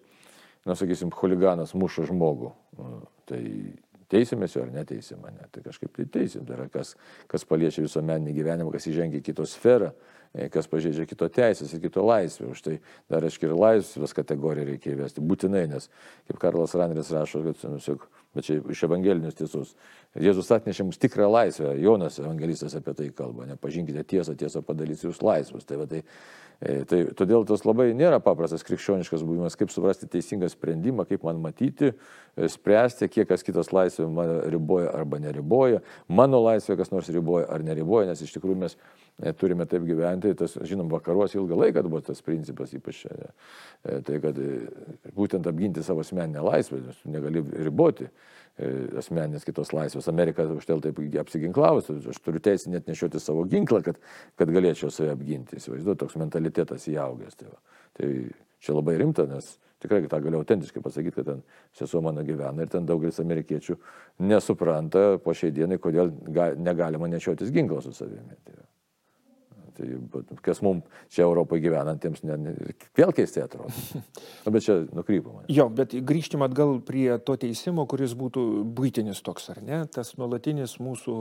Na, 0.67 0.75
sakysim, 0.75 1.13
huliganas 1.15 1.71
muša 1.71 2.09
žmogų. 2.09 2.51
Tai 3.29 3.39
teisimės 4.11 4.55
jo 4.55 4.63
ar 4.65 4.71
neteisim 4.73 5.21
mane. 5.23 5.47
Tai 5.53 5.63
kažkaip 5.65 5.93
tai 5.95 6.05
teisim. 6.19 6.45
Tai 6.47 6.57
yra 6.57 6.69
kas, 6.73 6.95
kas 7.31 7.45
paliečia 7.47 7.83
visuomeninį 7.85 8.35
gyvenimą, 8.37 8.73
kas 8.73 8.89
įžengia 8.91 9.21
į 9.21 9.27
kito 9.31 9.45
sferą. 9.49 9.93
E, 10.29 10.45
kas 10.53 10.67
pažeidžia 10.69 11.07
kito 11.09 11.25
teisės 11.33 11.71
ir 11.73 11.81
kito 11.81 12.03
laisvę. 12.05 12.51
Už 12.53 12.61
tai 12.61 12.75
dar, 13.09 13.25
aiškiai, 13.25 13.49
ir 13.49 13.57
laisvės 13.57 14.13
kategoriją 14.13 14.67
reikia 14.67 14.93
įvesti. 14.93 15.23
Būtinai, 15.25 15.63
nes, 15.71 15.89
kaip 16.29 16.41
Karlas 16.41 16.75
Raneris 16.77 17.09
rašo, 17.15 17.41
kad, 17.47 17.63
nu, 17.65 17.97
bet 18.37 18.45
čia 18.45 18.59
iš 18.61 18.83
evangelinius 18.85 19.39
tiesus. 19.39 19.73
Jėzus 20.21 20.51
atnešė 20.53 20.85
mums 20.85 21.01
tikrą 21.01 21.25
laisvę. 21.33 21.73
Jonas 21.81 22.19
evangelistas 22.21 22.77
apie 22.77 22.93
tai 22.97 23.09
kalba. 23.15 23.49
Nepažinkite 23.49 24.05
tiesą, 24.05 24.37
tiesą 24.37 24.61
padarys 24.65 25.01
jūs 25.07 25.23
laisvus. 25.25 25.65
Tai, 25.65 25.81
va, 25.81 25.89
tai, 25.89 26.03
tai 26.59 27.01
todėl 27.15 27.45
tas 27.47 27.63
labai 27.63 27.89
nėra 27.95 28.19
paprastas 28.23 28.65
krikščioniškas 28.67 29.23
buvimas, 29.23 29.55
kaip 29.59 29.71
suprasti 29.71 30.09
teisingą 30.11 30.49
sprendimą, 30.51 31.05
kaip 31.07 31.23
man 31.23 31.39
matyti, 31.43 31.93
e, 31.93 32.49
spręsti, 32.51 33.07
kiek 33.11 33.29
kas 33.29 33.45
kitas 33.47 33.71
laisvė 33.75 34.09
mane 34.11 34.41
riboja 34.51 34.91
arba 34.91 35.21
neriboja, 35.23 35.79
mano 36.07 36.41
laisvė 36.43 36.75
kas 36.81 36.91
nors 36.91 37.11
riboja 37.15 37.47
ar 37.47 37.63
neriboja, 37.63 38.09
nes 38.11 38.25
iš 38.25 38.35
tikrųjų 38.35 38.59
mes 38.65 38.75
E, 39.19 39.33
turime 39.35 39.65
taip 39.67 39.83
gyventi, 39.83 40.31
tas, 40.39 40.53
žinom, 40.67 40.87
vakaruose 40.93 41.35
ilgą 41.39 41.57
laiką 41.59 41.83
buvo 41.89 41.99
tas 42.07 42.21
principas, 42.23 42.71
ypač 42.75 43.01
čia, 43.03 43.15
e, 43.83 43.97
tai 44.07 44.19
kad 44.23 44.37
e, 44.39 44.53
būtent 45.15 45.47
apginti 45.49 45.83
savo 45.83 46.05
asmeninę 46.05 46.43
laisvę, 46.45 46.79
nes 46.85 47.01
tu 47.01 47.11
negali 47.11 47.43
riboti 47.67 48.07
asmeninės 48.99 49.45
kitos 49.47 49.71
laisvės. 49.75 50.09
Amerika 50.11 50.45
už 50.51 50.67
tai 50.67 50.77
taip 50.83 50.99
apsiginklavus, 51.21 51.89
aš 52.11 52.19
turiu 52.23 52.41
teisę 52.43 52.71
net 52.73 52.89
nešioti 52.89 53.21
savo 53.23 53.45
ginklą, 53.49 53.81
kad, 53.85 53.99
kad 54.39 54.51
galėčiau 54.53 54.91
save 54.93 55.13
apginti. 55.15 55.59
Įsivaizduoju, 55.59 55.99
toks 56.03 56.19
mentalitetas 56.19 56.87
įaugęs. 56.91 57.39
Tai, 57.39 57.51
va. 57.53 57.81
tai 57.99 58.11
čia 58.63 58.75
labai 58.75 58.97
rimta, 58.99 59.25
nes 59.29 59.53
tikrai 59.79 60.03
tą 60.11 60.19
galiu 60.23 60.41
autentiškai 60.41 60.83
pasakyti, 60.83 61.15
kad 61.21 61.29
ten 61.31 61.43
sesuo 61.77 62.01
mano 62.03 62.25
gyvena 62.27 62.65
ir 62.65 62.71
ten 62.71 62.87
daugelis 62.87 63.21
amerikiečių 63.23 63.77
nesupranta 64.27 65.05
po 65.23 65.35
šiai 65.35 65.55
dienai, 65.55 65.79
kodėl 65.79 66.11
ga, 66.27 66.51
negalima 66.59 67.07
nešiotis 67.11 67.53
ginklą 67.55 67.79
su 67.85 67.95
savimi. 67.95 68.35
Tai, 68.43 68.59
va. 68.59 68.67
Tai 69.79 70.37
kas 70.43 70.59
mums 70.65 70.87
čia 71.11 71.23
Europoje 71.23 71.63
gyvenantiems 71.63 72.23
ne, 72.27 72.35
ne, 72.41 72.55
vėl 72.97 73.13
keistai 73.15 73.45
atrodo. 73.45 73.71
Nu, 74.45 74.51
bet 74.55 74.65
čia 74.65 74.79
nukrypama. 74.95 75.45
Jo, 75.51 75.67
bet 75.73 75.93
grįžtim 75.93 76.43
atgal 76.43 76.79
prie 76.85 77.07
to 77.23 77.35
teisimo, 77.39 77.85
kuris 77.89 78.15
būtų 78.17 78.43
būtinis 78.75 79.21
toks, 79.25 79.49
ar 79.53 79.61
ne? 79.63 79.79
Tas 79.91 80.13
nuolatinis 80.19 80.77
mūsų, 80.81 81.15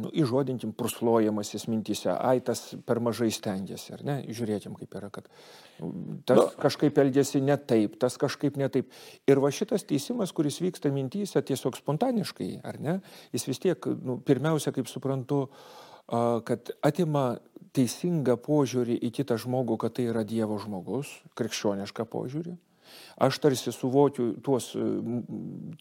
nu, 0.00 0.10
įžodintim, 0.24 0.72
pruslojimasis 0.76 1.68
mintise, 1.70 2.10
ai, 2.14 2.40
tas 2.44 2.62
per 2.88 3.00
mažai 3.04 3.30
stengiasi, 3.34 3.94
ar 3.96 4.04
ne? 4.06 4.18
Žiūrėkim, 4.26 4.76
kaip 4.80 4.98
yra, 4.98 5.10
kad 5.14 5.30
tas 6.28 6.40
no. 6.40 6.48
kažkaip 6.60 6.98
elgesi 7.04 7.42
ne 7.44 7.56
taip, 7.60 7.98
tas 8.02 8.16
kažkaip 8.20 8.58
ne 8.60 8.68
taip. 8.72 8.92
Ir 9.28 9.40
va 9.44 9.52
šitas 9.54 9.86
teisimas, 9.88 10.34
kuris 10.36 10.60
vyksta 10.64 10.92
mintyse 10.92 11.40
tiesiog 11.40 11.78
spontaniškai, 11.80 12.52
ar 12.66 12.80
ne? 12.82 13.00
Jis 13.36 13.48
vis 13.52 13.62
tiek, 13.68 13.92
nu, 14.02 14.20
pirmiausia, 14.26 14.74
kaip 14.76 14.90
suprantu, 14.90 15.46
uh, 15.46 15.85
kad 16.06 16.70
atima 16.86 17.26
teisingą 17.76 18.36
požiūrį 18.40 18.96
į 19.08 19.12
kitą 19.18 19.36
žmogų, 19.40 19.76
kad 19.82 19.98
tai 19.98 20.08
yra 20.12 20.24
Dievo 20.24 20.58
žmogus, 20.62 21.10
krikščionišką 21.36 22.06
požiūrį. 22.12 22.56
Aš 23.18 23.38
tarsi 23.42 23.72
suvokiu 23.74 24.28
tuos 24.44 24.68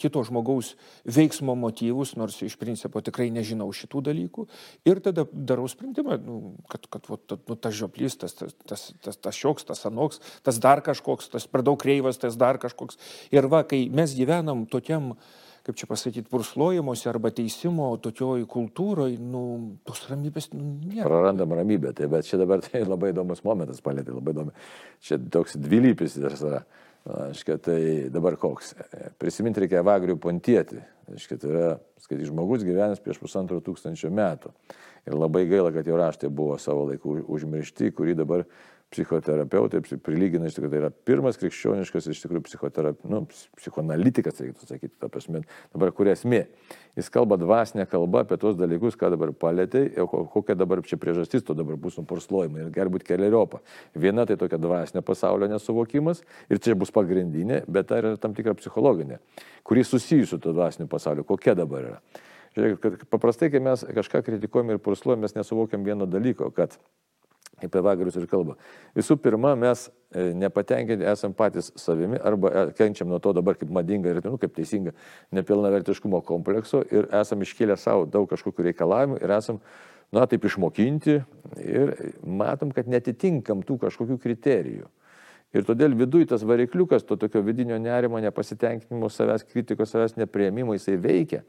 kito 0.02 0.24
žmogaus 0.26 0.72
veiksmo 1.06 1.54
motyvus, 1.60 2.16
nors 2.18 2.40
iš 2.42 2.56
principo 2.60 3.02
tikrai 3.06 3.28
nežinau 3.32 3.68
šitų 3.76 4.02
dalykų. 4.08 4.48
Ir 4.90 5.02
tada 5.06 5.28
darau 5.32 5.68
sprendimą, 5.70 6.18
nu, 6.26 6.56
kad, 6.72 6.88
kad 6.92 7.08
vat, 7.12 7.38
nu, 7.46 7.58
tas 7.60 7.78
žioplys, 7.78 8.18
tas, 8.24 8.36
tas, 8.40 8.56
tas, 8.66 8.88
tas, 9.06 9.20
tas 9.22 9.38
šioks, 9.38 9.68
tas 9.70 9.86
anoks, 9.88 10.24
tas 10.48 10.60
dar 10.64 10.82
kažkoks, 10.86 11.30
tas 11.36 11.48
per 11.48 11.64
daug 11.68 11.80
kreivas, 11.80 12.20
tas 12.22 12.40
dar 12.40 12.60
kažkoks. 12.62 12.98
Ir 13.36 13.52
va, 13.52 13.66
kai 13.68 13.86
mes 13.94 14.16
gyvenam 14.18 14.66
tokiam 14.72 15.14
uh, 15.14 15.34
kaip 15.66 15.78
čia 15.80 15.88
pasakyti, 15.90 16.30
purslojimuose 16.30 17.10
arba 17.10 17.32
teisimo 17.34 17.88
tokioj 18.02 18.46
kultūroje, 18.50 19.18
nu, 19.18 19.44
tos 19.88 20.04
ramybės 20.12 20.52
nu, 20.54 20.76
nėra. 20.86 21.08
Prarandam 21.08 21.56
ramybę, 21.58 21.94
tai 21.98 22.10
bet 22.12 22.28
čia 22.28 22.38
dabar 22.42 22.62
tai 22.66 22.84
labai 22.86 23.12
įdomus 23.14 23.42
momentas 23.48 23.82
palėtė, 23.86 24.14
labai 24.14 24.36
įdomu. 24.36 24.54
Čia 25.06 25.20
toks 25.34 25.58
dvilypis 25.62 26.20
yra. 26.22 26.62
Aiškia, 27.06 27.60
tai 27.62 27.80
dabar 28.10 28.34
koks. 28.42 28.72
Prisiminti 29.22 29.62
reikia 29.62 29.84
Vagrių 29.86 30.16
pontietį. 30.22 30.80
Aiškia, 31.14 31.38
tai 31.38 31.52
yra, 31.52 31.68
skaitai, 32.02 32.26
žmogus 32.26 32.66
gyvenęs 32.66 33.04
prieš 33.06 33.20
pusantro 33.22 33.60
tūkstančio 33.62 34.10
metų. 34.10 34.50
Ir 35.06 35.14
labai 35.14 35.44
gaila, 35.46 35.70
kad 35.76 35.86
jo 35.86 36.00
raštai 36.02 36.32
buvo 36.34 36.58
savo 36.58 36.88
laiku 36.90 37.20
užmiršti, 37.30 37.92
kurį 37.94 38.18
dabar 38.24 38.48
psichoterapeutai 38.94 39.82
prilygina, 40.04 40.48
iš 40.48 40.58
tikrųjų, 40.58 40.72
tai 40.72 40.80
yra 40.80 40.90
pirmas 41.08 41.40
krikščioniškas, 41.42 42.10
iš 42.12 42.22
tikrųjų, 42.24 42.44
psichoterap... 42.46 43.00
nu, 43.10 43.24
psichoanalitikas, 43.58 44.40
reikėtų 44.42 44.70
sakyti, 44.70 44.94
ta 45.02 45.10
prasme, 45.12 45.42
dabar 45.74 45.92
kur 45.96 46.10
esmė. 46.12 46.46
Jis 46.96 47.10
kalba 47.12 47.38
dvasinę 47.42 47.88
kalbą 47.92 48.22
apie 48.24 48.38
tos 48.40 48.56
dalykus, 48.60 48.96
ką 49.00 49.10
dabar 49.16 49.34
palėtė, 49.36 49.88
kokia 50.34 50.56
dabar 50.56 50.84
čia 50.88 51.00
priežastis 51.02 51.44
to 51.44 51.58
dabar 51.58 51.80
bus 51.82 51.98
nupurslojimai 52.00 52.64
ir 52.64 52.70
gali 52.76 52.94
būti 52.94 53.10
keliariopą. 53.10 53.60
Viena 54.00 54.28
tai 54.30 54.38
tokia 54.40 54.62
dvasinė 54.62 55.04
pasaulio 55.06 55.50
nesuvokimas 55.52 56.24
ir 56.48 56.62
čia 56.64 56.78
bus 56.80 56.94
pagrindinė, 56.96 57.66
bet 57.68 57.90
tai 57.92 58.00
yra 58.04 58.16
tam 58.22 58.38
tikra 58.38 58.56
psichologinė, 58.56 59.20
kuri 59.68 59.84
susijusi 59.84 60.36
su 60.36 60.40
to 60.40 60.56
dvasiniu 60.56 60.88
pasauliu, 60.92 61.28
kokia 61.28 61.58
dabar 61.58 61.90
yra. 61.90 62.00
Žiūrėkit, 62.56 62.80
kad 62.80 63.10
paprastai, 63.12 63.50
kai 63.52 63.60
mes 63.60 63.82
kažką 63.84 64.22
kritikuojam 64.24 64.72
ir 64.72 64.80
purslojam, 64.80 65.26
mes 65.26 65.36
nesuvokiam 65.36 65.84
vieno 65.84 66.08
dalyko, 66.08 66.48
kad 66.56 66.78
apie 67.64 67.82
vagarius 67.82 68.18
ir 68.20 68.28
kalba. 68.32 68.58
Visų 68.98 69.18
pirma, 69.24 69.54
mes 69.60 69.88
e, 69.88 70.32
nepatenkinti 70.36 71.08
esam 71.08 71.34
patys 71.38 71.72
savimi 71.80 72.20
arba 72.20 72.52
e, 72.52 72.64
kenčiam 72.78 73.10
nuo 73.12 73.22
to 73.24 73.32
dabar 73.36 73.58
kaip 73.60 73.72
madinga 73.72 74.12
ir 74.12 74.22
nu, 74.26 74.36
kaip 74.42 74.56
teisinga 74.58 74.96
nepilnavertiškumo 75.36 76.22
komplekso 76.28 76.84
ir 76.92 77.08
esam 77.16 77.46
iškėlę 77.46 77.78
savo 77.80 78.06
daug 78.10 78.28
kažkokių 78.32 78.70
reikalavimų 78.70 79.22
ir 79.24 79.36
esam, 79.38 79.62
na, 80.14 80.26
taip 80.30 80.46
išmokinti 80.48 81.18
ir 81.64 81.96
matom, 82.22 82.74
kad 82.76 82.92
netitinkam 82.92 83.64
tų 83.66 83.80
kažkokių 83.88 84.20
kriterijų. 84.22 84.92
Ir 85.56 85.64
todėl 85.64 85.94
viduje 85.96 86.28
tas 86.28 86.44
varikliukas, 86.44 87.06
to 87.08 87.16
tokio 87.16 87.40
vidinio 87.46 87.78
nerimo, 87.80 88.20
nepasitenkinimo, 88.20 89.08
savęs 89.08 89.46
kritikos, 89.48 89.94
savęs 89.94 90.18
neprieimimo, 90.20 90.76
jisai 90.76 90.98
veikia. 91.00 91.46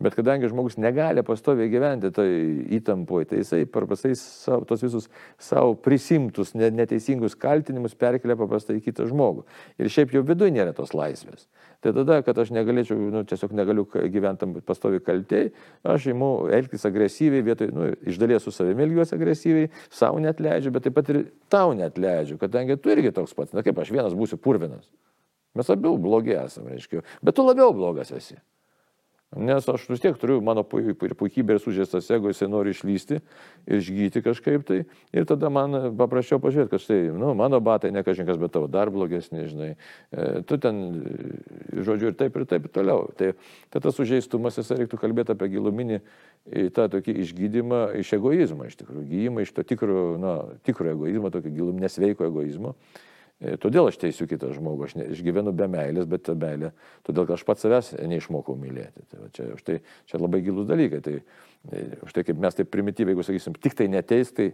Bet 0.00 0.14
kadangi 0.16 0.48
žmogus 0.48 0.78
negali 0.80 1.20
pastoviai 1.20 1.68
gyventi 1.68 2.08
toj 2.16 2.30
įtampoje, 2.72 3.26
tai 3.28 3.40
jisai 3.42 3.66
paprastai 3.68 4.14
savo, 4.16 4.64
tos 4.64 4.80
visus 4.80 5.08
savo 5.36 5.74
prisimtus 5.76 6.54
neteisingus 6.56 7.34
kaltinimus 7.36 7.92
perkelia 8.00 8.38
paprastai 8.40 8.78
į 8.78 8.84
kitą 8.86 9.04
žmogų. 9.10 9.44
Ir 9.76 9.90
šiaip 9.92 10.14
jau 10.16 10.22
viduje 10.24 10.54
nėra 10.56 10.72
tos 10.76 10.94
laisvės. 10.96 11.44
Tai 11.84 11.92
tada, 11.98 12.22
kad 12.24 12.40
aš 12.40 12.52
negalėčiau, 12.56 12.96
nu, 13.12 13.20
tiesiog 13.28 13.52
negaliu 13.56 13.84
gyventi 13.84 14.48
pastoviai 14.64 15.04
kaltėjai, 15.04 15.50
aš 15.92 16.06
įimu 16.14 16.30
elgtis 16.56 16.88
agresyviai, 16.88 17.44
vietoj, 17.44 17.68
nu, 17.76 17.88
iš 18.08 18.16
dalies 18.20 18.48
su 18.48 18.54
savimi 18.56 18.86
elgiuosi 18.86 19.18
agresyviai, 19.18 19.68
savo 19.92 20.22
net 20.24 20.40
leidžiu, 20.40 20.72
bet 20.72 20.88
taip 20.88 20.96
pat 20.96 21.12
ir 21.12 21.26
tau 21.52 21.74
net 21.76 22.00
leidžiu, 22.00 22.38
kadangi 22.40 22.78
tu 22.80 22.92
irgi 22.96 23.12
toks 23.16 23.36
pats, 23.36 23.52
na 23.52 23.64
kaip 23.66 23.76
aš 23.84 23.92
vienas 23.92 24.16
būsiu 24.16 24.40
purvinas. 24.40 24.88
Mes 25.60 25.68
abiejų 25.68 26.00
blogi 26.00 26.36
esame, 26.40 26.72
reiškia, 26.78 27.04
bet 27.20 27.36
tu 27.36 27.44
labiau 27.44 27.76
blogas 27.76 28.14
esi. 28.16 28.38
Nes 29.30 29.62
aš 29.62 29.84
vis 29.86 30.00
tiek 30.02 30.16
turiu, 30.18 30.40
mano 30.42 30.64
puikybė 30.66 31.54
ir 31.54 31.60
sužėstas 31.62 32.08
ego, 32.10 32.32
jisai 32.32 32.48
nori 32.50 32.72
išlysti 32.74 33.20
išgyti 33.70 34.22
kažkaip 34.26 34.64
tai. 34.66 34.80
Ir 35.14 35.26
tada 35.30 35.46
man 35.54 35.92
paprašiau 35.98 36.40
pažiūrėti, 36.42 36.70
kad 36.72 36.82
štai, 36.82 36.96
nu, 37.14 37.28
mano 37.38 37.60
batai 37.62 37.92
ne 37.94 38.02
kažkas, 38.02 38.40
bet 38.42 38.50
tavo 38.56 38.66
dar 38.66 38.90
blogesni, 38.90 39.44
žinai. 39.46 39.68
E, 40.10 40.42
tu 40.42 40.58
ten, 40.58 40.80
žodžiu, 41.70 42.10
ir 42.10 42.16
taip, 42.18 42.40
ir 42.40 42.48
taip, 42.50 42.66
ir 42.66 42.74
toliau. 42.74 43.06
Tai, 43.14 43.28
tai 43.70 43.82
tas 43.84 43.94
sužeistumas, 43.94 44.58
jisai 44.58 44.80
reiktų 44.80 44.98
kalbėti 44.98 45.36
apie 45.36 45.52
giluminį 45.52 46.00
tą 46.74 46.88
tokį 46.90 47.14
išgydymą 47.22 47.84
iš 48.02 48.10
egoizmo, 48.18 48.66
iš 48.66 48.80
tikrųjų, 48.82 49.06
gyjimą 49.12 49.46
iš 49.46 49.54
to 49.54 49.62
tikro, 49.62 50.02
na, 50.18 50.34
tikro 50.66 50.90
egoizmo, 50.90 51.30
tokio 51.30 51.54
gilum 51.54 51.78
nesveiko 51.78 52.26
egoizmo. 52.26 52.74
E, 52.74 53.09
todėl 53.40 53.88
aš 53.88 53.96
teisiu 54.00 54.26
kitą 54.28 54.50
žmogų, 54.56 54.88
aš, 54.88 54.96
ne, 55.00 55.06
aš 55.14 55.22
gyvenu 55.24 55.52
be 55.56 55.68
meilės, 55.70 56.08
bet 56.10 56.26
ta 56.28 56.34
meilė, 56.38 56.72
todėl 57.06 57.28
kad 57.28 57.38
aš 57.38 57.44
pats 57.48 57.64
savęs 57.64 57.92
neišmokau 58.10 58.56
mylėti. 58.60 59.06
Tai 59.12 59.30
čia, 59.36 59.46
štai, 59.60 59.78
čia 60.10 60.20
labai 60.20 60.42
gilus 60.44 60.68
dalykai. 60.68 61.00
Tai, 61.06 61.16
e, 61.70 61.86
štai 62.10 62.26
kaip 62.28 62.42
mes 62.42 62.58
taip 62.58 62.70
primityviai, 62.72 63.14
jeigu 63.14 63.24
sakysim, 63.26 63.56
tik 63.56 63.78
tai 63.78 63.88
neteis, 63.92 64.34
tai 64.36 64.50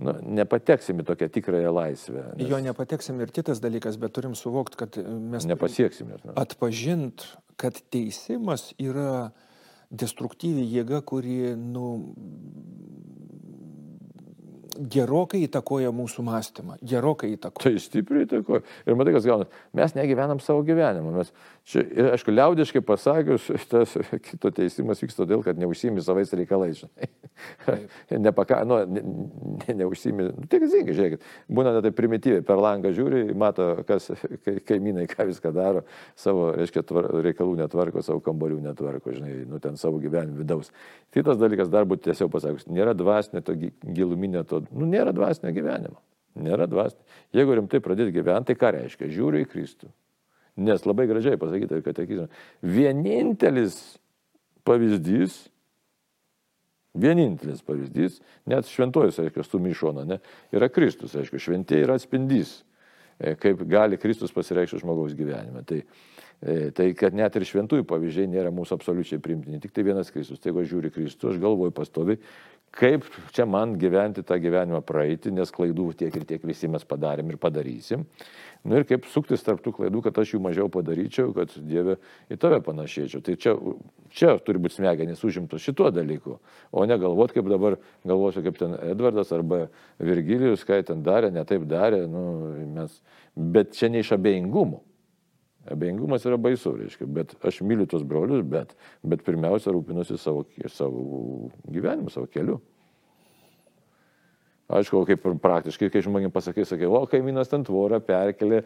nu, 0.00 0.16
nepateksim 0.40 1.02
į 1.02 1.06
tokią 1.10 1.28
tikrąją 1.36 1.74
laisvę. 1.76 2.24
Nes... 2.38 2.48
Jo 2.48 2.62
nepateksim 2.64 3.20
ir 3.20 3.34
kitas 3.36 3.60
dalykas, 3.60 4.00
bet 4.00 4.16
turim 4.16 4.36
suvokti, 4.38 4.80
kad 4.80 4.96
mes... 5.04 5.44
Nepasieksim. 5.50 6.16
Nu. 6.24 6.36
Atpažint, 6.40 7.28
kad 7.60 7.76
teisimas 7.92 8.70
yra 8.80 9.30
destruktyvi 9.90 10.64
jėga, 10.70 11.02
kuri, 11.04 11.52
nu, 11.58 12.14
gerokai 14.80 15.42
įtakoja 15.46 15.92
mūsų 15.94 16.24
mąstymą, 16.26 16.78
gerokai 16.86 17.34
įtakoja. 17.36 17.64
Tai 17.66 17.82
stipriai 17.82 18.26
įtakoja. 18.26 18.62
Ir 18.86 18.98
matai, 18.98 19.14
kas 19.16 19.28
gauna, 19.28 19.48
mes 19.76 19.96
negyvenam 19.96 20.40
savo 20.44 20.64
gyvenimą. 20.66 21.12
Mes 21.18 21.32
Čia, 21.70 21.84
ir 21.86 22.08
aišku, 22.16 22.32
liaudiškai 22.34 22.80
pasakius, 22.82 23.44
tas 23.70 23.92
kito 24.26 24.50
teisimas 24.54 24.98
vyksta 25.04 25.22
todėl, 25.22 25.44
kad 25.46 25.58
neužsimi 25.60 26.02
savais 26.02 26.32
reikalais, 26.34 26.80
žinai. 26.80 27.10
Nepaka, 28.26 28.64
nu, 28.66 28.80
ne, 28.90 29.02
ne, 29.04 29.76
neužsimi, 29.78 30.26
nu, 30.32 30.48
tai 30.50 30.58
teisingai, 30.64 30.96
žiūrėkit, 30.98 31.28
būna 31.46 31.76
net 31.76 31.86
tai 31.86 31.92
primityviai, 31.94 32.42
per 32.46 32.58
langą 32.58 32.90
žiūri, 32.96 33.22
mato, 33.38 33.68
kas 33.86 34.10
kaimynai 34.66 35.06
ką 35.12 35.28
viską 35.30 35.54
daro, 35.54 35.84
savo, 36.18 36.48
reiškia, 36.58 36.82
tvar, 36.90 37.10
reikalų 37.28 37.60
netvarko, 37.62 38.02
savo 38.02 38.24
kambarių 38.26 38.58
netvarko, 38.66 39.14
žinai, 39.14 39.38
nu 39.46 39.62
ten 39.62 39.78
savo 39.78 40.02
gyvenimo 40.02 40.42
vidaus. 40.42 40.74
Kitas 41.14 41.38
dalykas, 41.38 41.70
dar 41.70 41.86
būtų 41.86 42.10
tiesiog 42.10 42.34
pasakius, 42.34 42.66
nėra 42.66 42.98
dvasinio 42.98 43.46
to 43.46 43.54
giluminio, 43.86 44.42
to, 44.42 44.64
nu, 44.74 44.90
nėra 44.90 45.14
dvasinio 45.14 45.54
gyvenimo. 45.54 46.02
Nėra 46.40 46.66
dvasinio. 46.70 47.02
Jeigu 47.34 47.58
rimtai 47.58 47.78
pradėti 47.82 48.14
gyventi, 48.14 48.52
tai 48.52 48.58
ką 48.58 48.74
reiškia? 48.76 49.10
Žiūriu 49.10 49.42
į 49.42 49.50
Kristų 49.50 49.90
Nes 50.60 50.84
labai 50.84 51.06
gražiai 51.08 51.40
pasakyta, 51.40 51.80
kad 51.84 51.96
teikime, 51.96 52.26
vienintelis 52.60 53.78
pavyzdys, 54.68 55.46
vienintelis 57.00 57.62
pavyzdys, 57.64 58.18
net 58.50 58.68
šventojus, 58.68 59.20
aišku, 59.22 59.44
sumišona, 59.46 60.06
ne, 60.08 60.18
yra 60.54 60.68
Kristus, 60.72 61.14
aišku, 61.16 61.40
šventė 61.40 61.80
yra 61.84 61.96
atspindys, 61.98 62.58
e, 63.18 63.36
kaip 63.40 63.62
gali 63.70 63.98
Kristus 64.00 64.34
pasireikšti 64.34 64.82
žmogaus 64.82 65.14
gyvenime. 65.18 65.62
Tai, 65.66 65.80
e, 66.42 66.56
tai 66.76 66.90
kad 66.98 67.14
net 67.16 67.38
ir 67.38 67.46
šventųjų 67.46 67.86
pavyzdžiai 67.88 68.30
nėra 68.32 68.52
mūsų 68.54 68.76
absoliučiai 68.78 69.22
primtini, 69.22 69.62
tik 69.62 69.72
tai 69.76 69.86
vienas 69.86 70.10
Kristus. 70.12 70.42
Tai 70.42 70.50
jeigu 70.50 70.64
aš 70.64 70.72
žiūriu 70.74 70.94
Kristų, 70.96 71.32
aš 71.32 71.40
galvoju 71.42 71.76
pastovi, 71.76 72.18
kaip 72.76 73.06
čia 73.34 73.46
man 73.50 73.74
gyventi 73.78 74.22
tą 74.26 74.38
gyvenimą 74.40 74.80
praeiti, 74.86 75.32
nes 75.34 75.50
klaidų 75.54 75.90
tiek 75.98 76.14
ir 76.16 76.26
tiek 76.28 76.44
visi 76.46 76.70
mes 76.70 76.84
padarėm 76.86 77.32
ir 77.32 77.38
padarysim. 77.42 78.04
Nu 78.64 78.76
ir 78.76 78.84
kaip 78.84 79.06
suktis 79.08 79.42
tarp 79.42 79.62
tų 79.64 79.72
klaidų, 79.78 80.02
kad 80.04 80.18
aš 80.20 80.34
jų 80.34 80.42
mažiau 80.44 80.68
padaryčiau, 80.72 81.32
kad 81.36 81.52
Dieve 81.64 81.96
į 82.30 82.36
tave 82.40 82.60
panašėčiau. 82.64 83.22
Tai 83.24 83.36
čia, 83.40 83.54
čia 84.12 84.34
turi 84.44 84.60
būti 84.60 84.76
smegenys 84.76 85.24
užimtos 85.24 85.64
šituo 85.64 85.88
dalyku, 85.96 86.36
o 86.70 86.84
ne 86.84 86.98
galvoti, 87.00 87.38
kaip 87.38 87.48
dabar 87.50 87.78
galvosiu, 88.04 88.44
kaip 88.44 88.60
ten 88.60 88.76
Edvardas 88.90 89.32
arba 89.32 89.64
Virgilijus, 89.98 90.66
ką 90.68 90.82
ten 90.92 91.02
darė, 91.06 91.32
ne 91.32 91.46
taip 91.48 91.64
darė. 91.70 92.04
Nu, 92.10 92.26
mes... 92.76 93.00
Bet 93.34 93.76
čia 93.78 93.88
ne 93.88 94.02
iš 94.02 94.12
abejingumo. 94.16 94.82
Abejingumas 95.68 96.24
yra 96.24 96.38
baisu, 96.40 96.72
reiškia, 96.78 97.06
bet 97.18 97.34
aš 97.44 97.60
myliu 97.68 97.84
tos 97.88 98.04
brolius, 98.08 98.40
bet, 98.48 98.72
bet 99.04 99.24
pirmiausia 99.26 99.74
rūpinuosi 99.74 100.16
savo, 100.18 100.46
savo 100.72 101.02
gyvenimu, 101.68 102.12
savo 102.12 102.30
keliu. 102.32 102.60
Aišku, 104.70 105.02
kaip 105.08 105.24
praktiškai, 105.42 105.88
kai 105.90 106.02
žmonėms 106.04 106.32
pasakai, 106.32 106.62
sakai, 106.68 106.86
o 106.86 107.02
kaimynas 107.10 107.50
ten 107.50 107.64
tvorą 107.66 107.98
perkelė, 108.06 108.60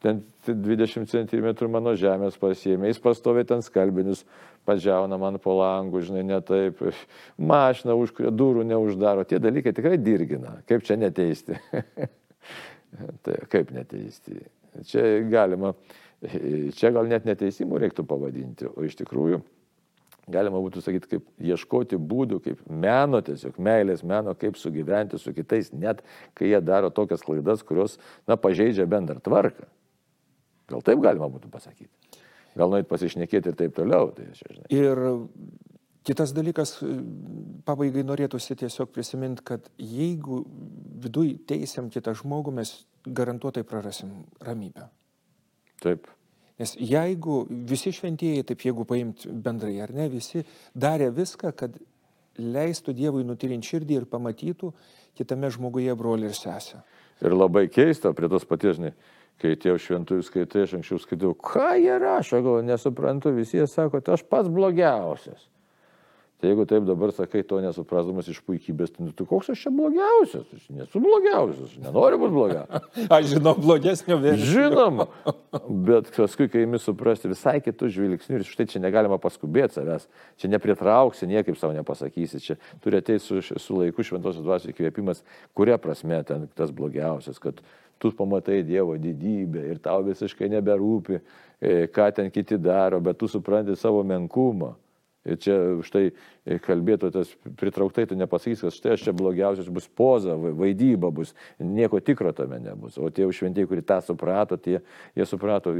ten 0.00 0.22
20 0.48 1.10
cm 1.10 1.50
mano 1.68 1.92
žemės 2.00 2.38
pasiemė, 2.40 2.88
jis 2.88 3.00
pastovė 3.04 3.44
ten 3.50 3.60
skalbinius, 3.64 4.24
padžiauna 4.68 5.18
man 5.20 5.36
po 5.42 5.58
langų, 5.58 6.00
žinai, 6.08 6.24
ne 6.32 6.40
taip, 6.48 6.80
mašina 7.36 7.96
užkuria, 7.98 8.32
durų 8.32 8.64
neuždaro, 8.72 9.26
tie 9.28 9.38
dalykai 9.42 9.74
tikrai 9.76 10.00
dirgina, 10.00 10.56
kaip 10.70 10.86
čia 10.88 10.96
neteisti. 10.96 11.60
tai 13.26 13.36
kaip 13.52 13.74
neteisti. 13.76 14.40
Čia 14.88 15.04
galima, 15.28 15.74
čia 16.76 16.92
gal 16.94 17.08
net 17.08 17.24
neteisimų 17.28 17.80
reiktų 17.84 18.04
pavadinti, 18.08 18.68
o 18.68 18.84
iš 18.84 18.98
tikrųjų 19.00 19.40
galima 20.30 20.60
būtų 20.62 20.82
sakyti, 20.84 21.08
kaip 21.14 21.26
ieškoti 21.42 21.98
būdų, 21.98 22.40
kaip 22.44 22.60
meno, 22.68 23.20
tiesiog 23.24 23.58
meilės 23.62 24.04
meno, 24.06 24.34
kaip 24.38 24.58
sugyventi 24.60 25.18
su 25.18 25.32
kitais, 25.36 25.72
net 25.72 26.04
kai 26.38 26.52
jie 26.52 26.60
daro 26.62 26.92
tokias 26.94 27.24
klaidas, 27.24 27.64
kurios, 27.66 27.98
na, 28.30 28.36
pažeidžia 28.40 28.86
bendrą 28.90 29.18
tvarką. 29.24 29.66
Gal 30.70 30.84
taip 30.86 31.02
galima 31.02 31.30
būtų 31.32 31.50
pasakyti. 31.50 31.90
Gal 32.58 32.70
nueit 32.70 32.88
pasišnekėti 32.90 33.50
ir 33.50 33.58
taip 33.58 33.74
toliau. 33.74 34.12
Tai 34.14 34.28
čia, 34.36 34.52
žinai. 34.52 34.68
ir 34.74 35.02
kitas 36.06 36.34
dalykas, 36.36 36.76
pabaigai 37.66 38.04
norėtųsi 38.06 38.58
tiesiog 38.58 38.92
prisiminti, 38.94 39.44
kad 39.52 39.66
jeigu 39.78 40.44
viduj 41.02 41.36
teisėm 41.50 41.90
kitą 41.94 42.14
žmogų, 42.18 42.54
mes 42.60 42.74
garantuotai 43.06 43.64
prarasim 43.66 44.24
ramybę. 44.44 44.90
Taip. 45.80 46.08
Nes 46.60 46.74
jeigu 46.76 47.46
visi 47.48 47.92
šventieji, 47.96 48.44
taip 48.50 48.66
jeigu 48.66 48.84
paimt 48.88 49.24
bendrai 49.44 49.78
ar 49.80 49.94
ne, 49.96 50.10
visi 50.12 50.44
darė 50.76 51.08
viską, 51.16 51.54
kad 51.56 51.78
leistų 52.40 52.92
Dievui 52.96 53.24
nutirinti 53.26 53.72
širdį 53.72 53.96
ir 54.00 54.08
pamatytų 54.10 54.72
kitame 55.18 55.50
žmoguje 55.52 55.94
brolį 55.96 56.28
ir 56.30 56.36
sesę. 56.36 56.82
Ir 57.20 57.36
labai 57.36 57.66
keista, 57.72 58.12
prie 58.16 58.28
tos 58.32 58.46
paties, 58.48 58.78
žinai, 58.78 58.92
kai 59.40 59.54
tie 59.60 59.74
šventųjų 59.80 60.24
skaitai, 60.24 60.66
aš 60.66 60.76
anksčiau 60.78 61.00
skaitau, 61.00 61.32
ką 61.36 61.72
jie 61.80 61.96
rašo, 62.00 62.40
gal 62.44 62.60
nesuprantu, 62.64 63.32
visi 63.36 63.58
jie 63.58 63.66
sako, 63.68 64.00
tai 64.04 64.16
aš 64.16 64.24
pats 64.28 64.52
blogiausias. 64.52 65.48
Tai 66.40 66.48
jeigu 66.48 66.64
taip 66.64 66.86
dabar 66.88 67.10
sakai, 67.12 67.42
to 67.44 67.58
nesuprasdamas 67.60 68.28
iš 68.32 68.38
puikybės, 68.46 68.94
tai, 68.94 69.04
nu, 69.04 69.12
tai 69.12 69.26
koks 69.28 69.50
aš 69.52 69.66
čia 69.66 69.72
blogiausias? 69.76 70.46
Aš 70.56 70.70
nesu 70.72 71.02
blogiausias, 71.04 71.66
aš 71.66 71.82
nenoriu 71.84 72.20
būti 72.22 72.32
blogiausias. 72.32 72.86
aš 73.16 73.26
žinau 73.34 73.52
blogesnio 73.58 74.16
vėliau. 74.22 74.46
Žinoma. 74.54 75.06
Bet 75.90 76.08
paskui, 76.16 76.48
kai 76.48 76.64
imi 76.64 76.80
suprasti 76.80 77.28
visai 77.28 77.58
kitų 77.60 77.92
žvilgsnių 77.92 78.40
ir 78.40 78.46
štai 78.48 78.70
čia 78.72 78.80
negalima 78.80 79.20
paskubėti 79.20 79.76
savęs, 79.76 80.08
čia 80.40 80.52
nepritrauksi, 80.54 81.28
niekaip 81.28 81.60
savo 81.60 81.76
nepasakysi, 81.76 82.40
čia 82.40 82.56
turi 82.80 83.04
ateiti 83.04 83.26
su, 83.26 83.44
su 83.44 83.76
laiku 83.76 84.00
šventosios 84.08 84.40
dvasios 84.40 84.72
įkvėpimas, 84.72 85.20
kuria 85.52 85.76
prasme 85.76 86.24
ten 86.24 86.48
tas 86.56 86.72
blogiausias, 86.72 87.36
kad 87.36 87.60
tu 88.00 88.16
pamatai 88.16 88.62
Dievo 88.64 88.96
didybę 88.96 89.68
ir 89.74 89.84
tau 89.84 90.00
visiškai 90.08 90.48
neberūpi, 90.56 91.20
e, 91.60 91.82
ką 91.92 92.14
ten 92.16 92.32
kiti 92.32 92.56
daro, 92.56 92.96
bet 93.04 93.20
tu 93.20 93.28
supranti 93.28 93.76
savo 93.76 94.00
menkumą. 94.00 94.78
Ir 95.28 95.36
čia 95.36 95.54
štai 95.84 96.06
e, 96.08 96.56
kalbėtų 96.64 97.10
tas 97.12 97.32
pritrauktai, 97.60 98.06
tu 98.08 98.16
nepasakys, 98.16 98.62
kad 98.64 98.72
štai 98.72 98.92
aš 98.94 99.02
čia 99.04 99.12
blogiausias 99.12 99.66
bus 99.68 99.84
poza, 99.84 100.32
vaidyba 100.32 101.10
bus, 101.12 101.34
nieko 101.60 102.00
tikro 102.00 102.32
tame 102.36 102.56
nebus. 102.64 102.96
O 102.96 103.10
tie 103.12 103.26
šventieji, 103.28 103.68
kurie 103.68 103.84
tą 103.84 103.98
suprato, 104.04 104.56
tie, 104.56 104.78
jie 105.18 105.26
suprato, 105.28 105.74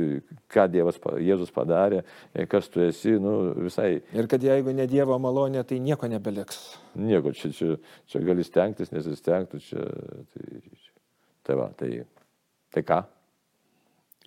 ką 0.53 0.67
Dievas, 0.73 1.01
Jėzus 1.25 1.55
padarė, 1.57 2.03
e, 2.35 2.45
kas 2.51 2.69
tu 2.69 2.85
esi, 2.85 3.15
nu, 3.23 3.55
visai. 3.65 4.03
Ir 4.13 4.29
kad 4.29 4.45
jeigu 4.45 4.75
ne 4.77 4.85
Dievo 4.91 5.17
malonė, 5.17 5.65
tai 5.65 5.81
nieko 5.81 6.11
nebeliks. 6.13 6.61
Nieko, 7.01 7.33
čia, 7.33 7.49
čia, 7.57 7.79
čia 8.13 8.21
gali 8.27 8.45
stengtis, 8.45 8.93
nesistengti, 8.93 9.63
čia. 9.71 9.89
Tai, 10.37 10.61
tai 11.49 11.57
va, 11.57 11.71
tai, 11.81 11.95
tai 12.77 12.85
ką? 12.85 13.01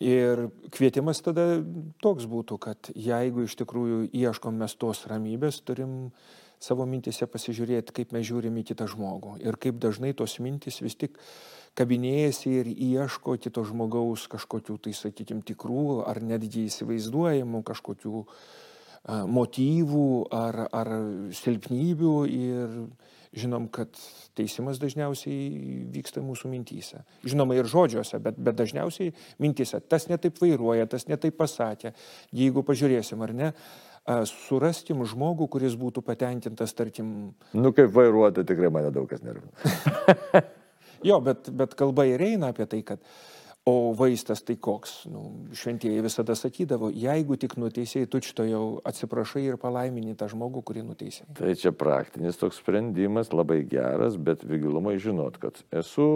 Ir 0.01 0.47
kvietimas 0.73 1.21
tada 1.21 1.61
toks 2.01 2.25
būtų, 2.25 2.57
kad 2.57 2.89
jeigu 2.97 3.45
iš 3.45 3.53
tikrųjų 3.59 4.07
ieškom 4.09 4.57
mes 4.57 4.73
tos 4.81 5.03
ramybės, 5.09 5.61
turim 5.61 6.09
savo 6.63 6.87
mintise 6.89 7.27
pasižiūrėti, 7.29 7.93
kaip 7.93 8.15
mes 8.15 8.25
žiūrim 8.25 8.57
į 8.57 8.65
kitą 8.71 8.87
žmogų. 8.89 9.37
Ir 9.43 9.59
kaip 9.61 9.77
dažnai 9.83 10.15
tos 10.17 10.39
mintis 10.41 10.81
vis 10.81 10.97
tik 10.97 11.19
kabinėjasi 11.77 12.55
ir 12.61 12.71
ieško 12.73 13.37
kito 13.41 13.63
žmogaus 13.67 14.25
kažkokių, 14.31 14.79
tai 14.81 14.93
sakykime, 14.97 15.45
tikrų 15.45 16.03
ar 16.09 16.21
netgi 16.25 16.67
įsivaizduojamų 16.69 17.63
kažkokių 17.69 18.25
motyvų 19.07 20.09
ar, 20.31 20.61
ar 20.71 20.93
silpnybių. 21.35 22.15
Ir 22.33 22.77
žinom, 23.33 23.65
kad 23.73 23.97
teisimas 24.37 24.77
dažniausiai 24.81 25.87
vyksta 25.93 26.21
mūsų 26.21 26.51
mintyse. 26.51 27.01
Žinoma, 27.25 27.57
ir 27.57 27.69
žodžiuose, 27.69 28.19
bet, 28.21 28.37
bet 28.37 28.57
dažniausiai 28.59 29.13
mintyse. 29.41 29.79
Tas 29.89 30.05
netaip 30.11 30.37
vairuoja, 30.41 30.85
tas 30.89 31.07
netaip 31.09 31.37
pasakė. 31.39 31.95
Jeigu 32.35 32.61
pažiūrėsim, 32.67 33.23
ar 33.25 33.33
ne, 33.33 33.51
surastim 34.29 35.03
žmogų, 35.07 35.47
kuris 35.55 35.77
būtų 35.79 36.03
patenkintas, 36.05 36.75
tarkim. 36.77 37.33
Nu, 37.57 37.73
kaip 37.75 37.93
vairuoti, 37.95 38.45
tikrai 38.47 38.71
mane 38.73 38.91
daug 38.93 39.09
kas 39.09 39.23
nervina. 39.25 39.49
jo, 41.09 41.19
bet, 41.23 41.49
bet 41.49 41.77
kalba 41.79 42.05
ir 42.09 42.21
eina 42.21 42.53
apie 42.53 42.69
tai, 42.69 42.83
kad 42.85 43.01
O 43.63 43.93
vaistas 43.95 44.41
tai 44.43 44.57
koks? 44.59 45.05
Nu, 45.07 45.21
šventieji 45.55 46.01
visada 46.03 46.35
sakydavo, 46.35 46.89
jeigu 46.91 47.37
tik 47.39 47.55
nuteisėjai, 47.55 48.09
tu 48.11 48.19
šito 48.19 48.43
jau 48.43 48.63
atsiprašai 48.83 49.45
ir 49.45 49.59
palaimini 49.61 50.17
tą 50.19 50.27
žmogų, 50.33 50.65
kurį 50.67 50.83
nuteisėjai. 50.89 51.29
Tai 51.39 51.53
čia 51.61 51.71
praktinis 51.71 52.39
toks 52.41 52.59
sprendimas, 52.59 53.31
labai 53.31 53.61
geras, 53.63 54.17
bet 54.19 54.43
vigilumai 54.43 54.97
žinot, 54.99 55.39
kad 55.39 55.61
esu, 55.79 56.09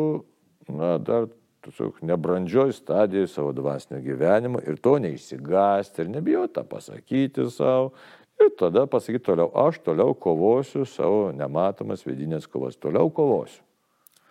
na, 0.67 0.97
dar 0.99 1.29
tiesiog 1.63 2.01
nebrandžioj 2.03 2.73
stadijoje 2.75 3.29
savo 3.31 3.53
dvasinio 3.55 4.01
gyvenimo 4.03 4.59
ir 4.67 4.75
to 4.83 4.97
neišsigasti 5.03 6.03
ir 6.03 6.11
nebijoti 6.17 6.53
tą 6.59 6.65
pasakyti 6.67 7.47
savo. 7.51 7.93
Ir 8.43 8.51
tada 8.59 8.83
pasakyti 8.91 9.23
toliau, 9.31 9.47
aš 9.55 9.79
toliau 9.87 10.11
kovosiu 10.13 10.83
savo 10.85 11.31
nematomas 11.31 12.03
vidinės 12.05 12.45
kovas, 12.51 12.75
toliau 12.75 13.07
kovosiu. 13.07 13.63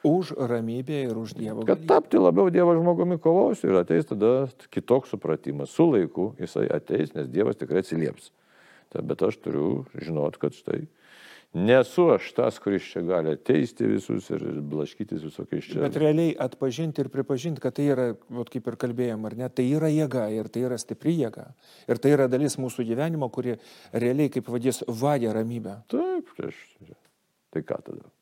Už 0.07 0.33
ramybę 0.39 1.03
ir 1.09 1.19
už 1.19 1.35
Dievo. 1.39 1.67
Kad 1.69 1.87
tapti 1.91 2.21
labiau 2.21 2.51
Dievo 2.55 2.77
žmogumi 2.79 3.19
kovosiu 3.23 3.73
ir 3.73 3.81
ateis 3.83 4.07
tada 4.07 4.47
kitoks 4.71 5.15
supratimas. 5.15 5.75
Su 5.75 5.89
laiku 5.91 6.33
jisai 6.41 6.69
ateis, 6.71 7.15
nes 7.17 7.31
Dievas 7.33 7.59
tikrai 7.59 7.83
atsilieps. 7.83 8.31
Ta, 8.95 9.03
bet 9.03 9.25
aš 9.27 9.41
turiu 9.43 9.83
žinot, 9.99 10.39
kad 10.39 10.55
štai 10.55 10.85
Nesu 11.57 12.11
aš 12.13 12.27
tas, 12.37 12.59
kuris 12.61 12.85
čia 12.85 13.01
gali 13.07 13.31
teisti 13.41 13.87
visus 13.89 14.27
ir 14.35 14.43
blaškytis 14.61 15.23
visokiais 15.25 15.65
čia. 15.65 15.79
Bet 15.81 15.97
realiai 15.97 16.35
atpažinti 16.47 17.01
ir 17.01 17.09
pripažinti, 17.13 17.63
kad 17.65 17.79
tai 17.79 17.87
yra, 17.95 18.07
vat, 18.37 18.51
kaip 18.53 18.69
ir 18.69 18.77
kalbėjom, 18.83 19.25
ar 19.25 19.37
ne, 19.39 19.49
tai 19.49 19.65
yra 19.71 19.89
jėga 19.89 20.27
ir 20.35 20.51
tai 20.53 20.67
yra 20.69 20.77
stipri 20.81 21.15
jėga. 21.17 21.47
Ir 21.89 22.03
tai 22.03 22.13
yra 22.13 22.27
dalis 22.29 22.59
mūsų 22.61 22.85
gyvenimo, 22.91 23.31
kuri 23.33 23.57
realiai, 23.95 24.29
kaip 24.35 24.51
vadės, 24.53 24.83
vagia 25.01 25.33
ramybę. 25.37 25.79
Taip, 25.95 26.35
tai 26.37 26.53
aš. 26.53 26.61
Tai 27.55 27.65
ką 27.65 27.81
tada? 27.89 28.16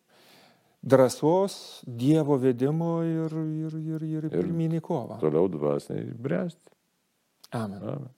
Drąsos, 0.85 1.83
Dievo 1.89 2.37
vedimo 2.39 2.99
ir, 3.09 3.33
ir, 3.33 3.77
ir, 3.79 4.03
ir, 4.05 4.27
ir 4.29 4.35
pirminį 4.35 4.83
kovą. 4.85 5.17
Toliau 5.23 5.49
dvasiniai 5.49 6.13
bręsti. 6.27 6.75
Amen. 7.57 7.81
Amen. 7.81 8.11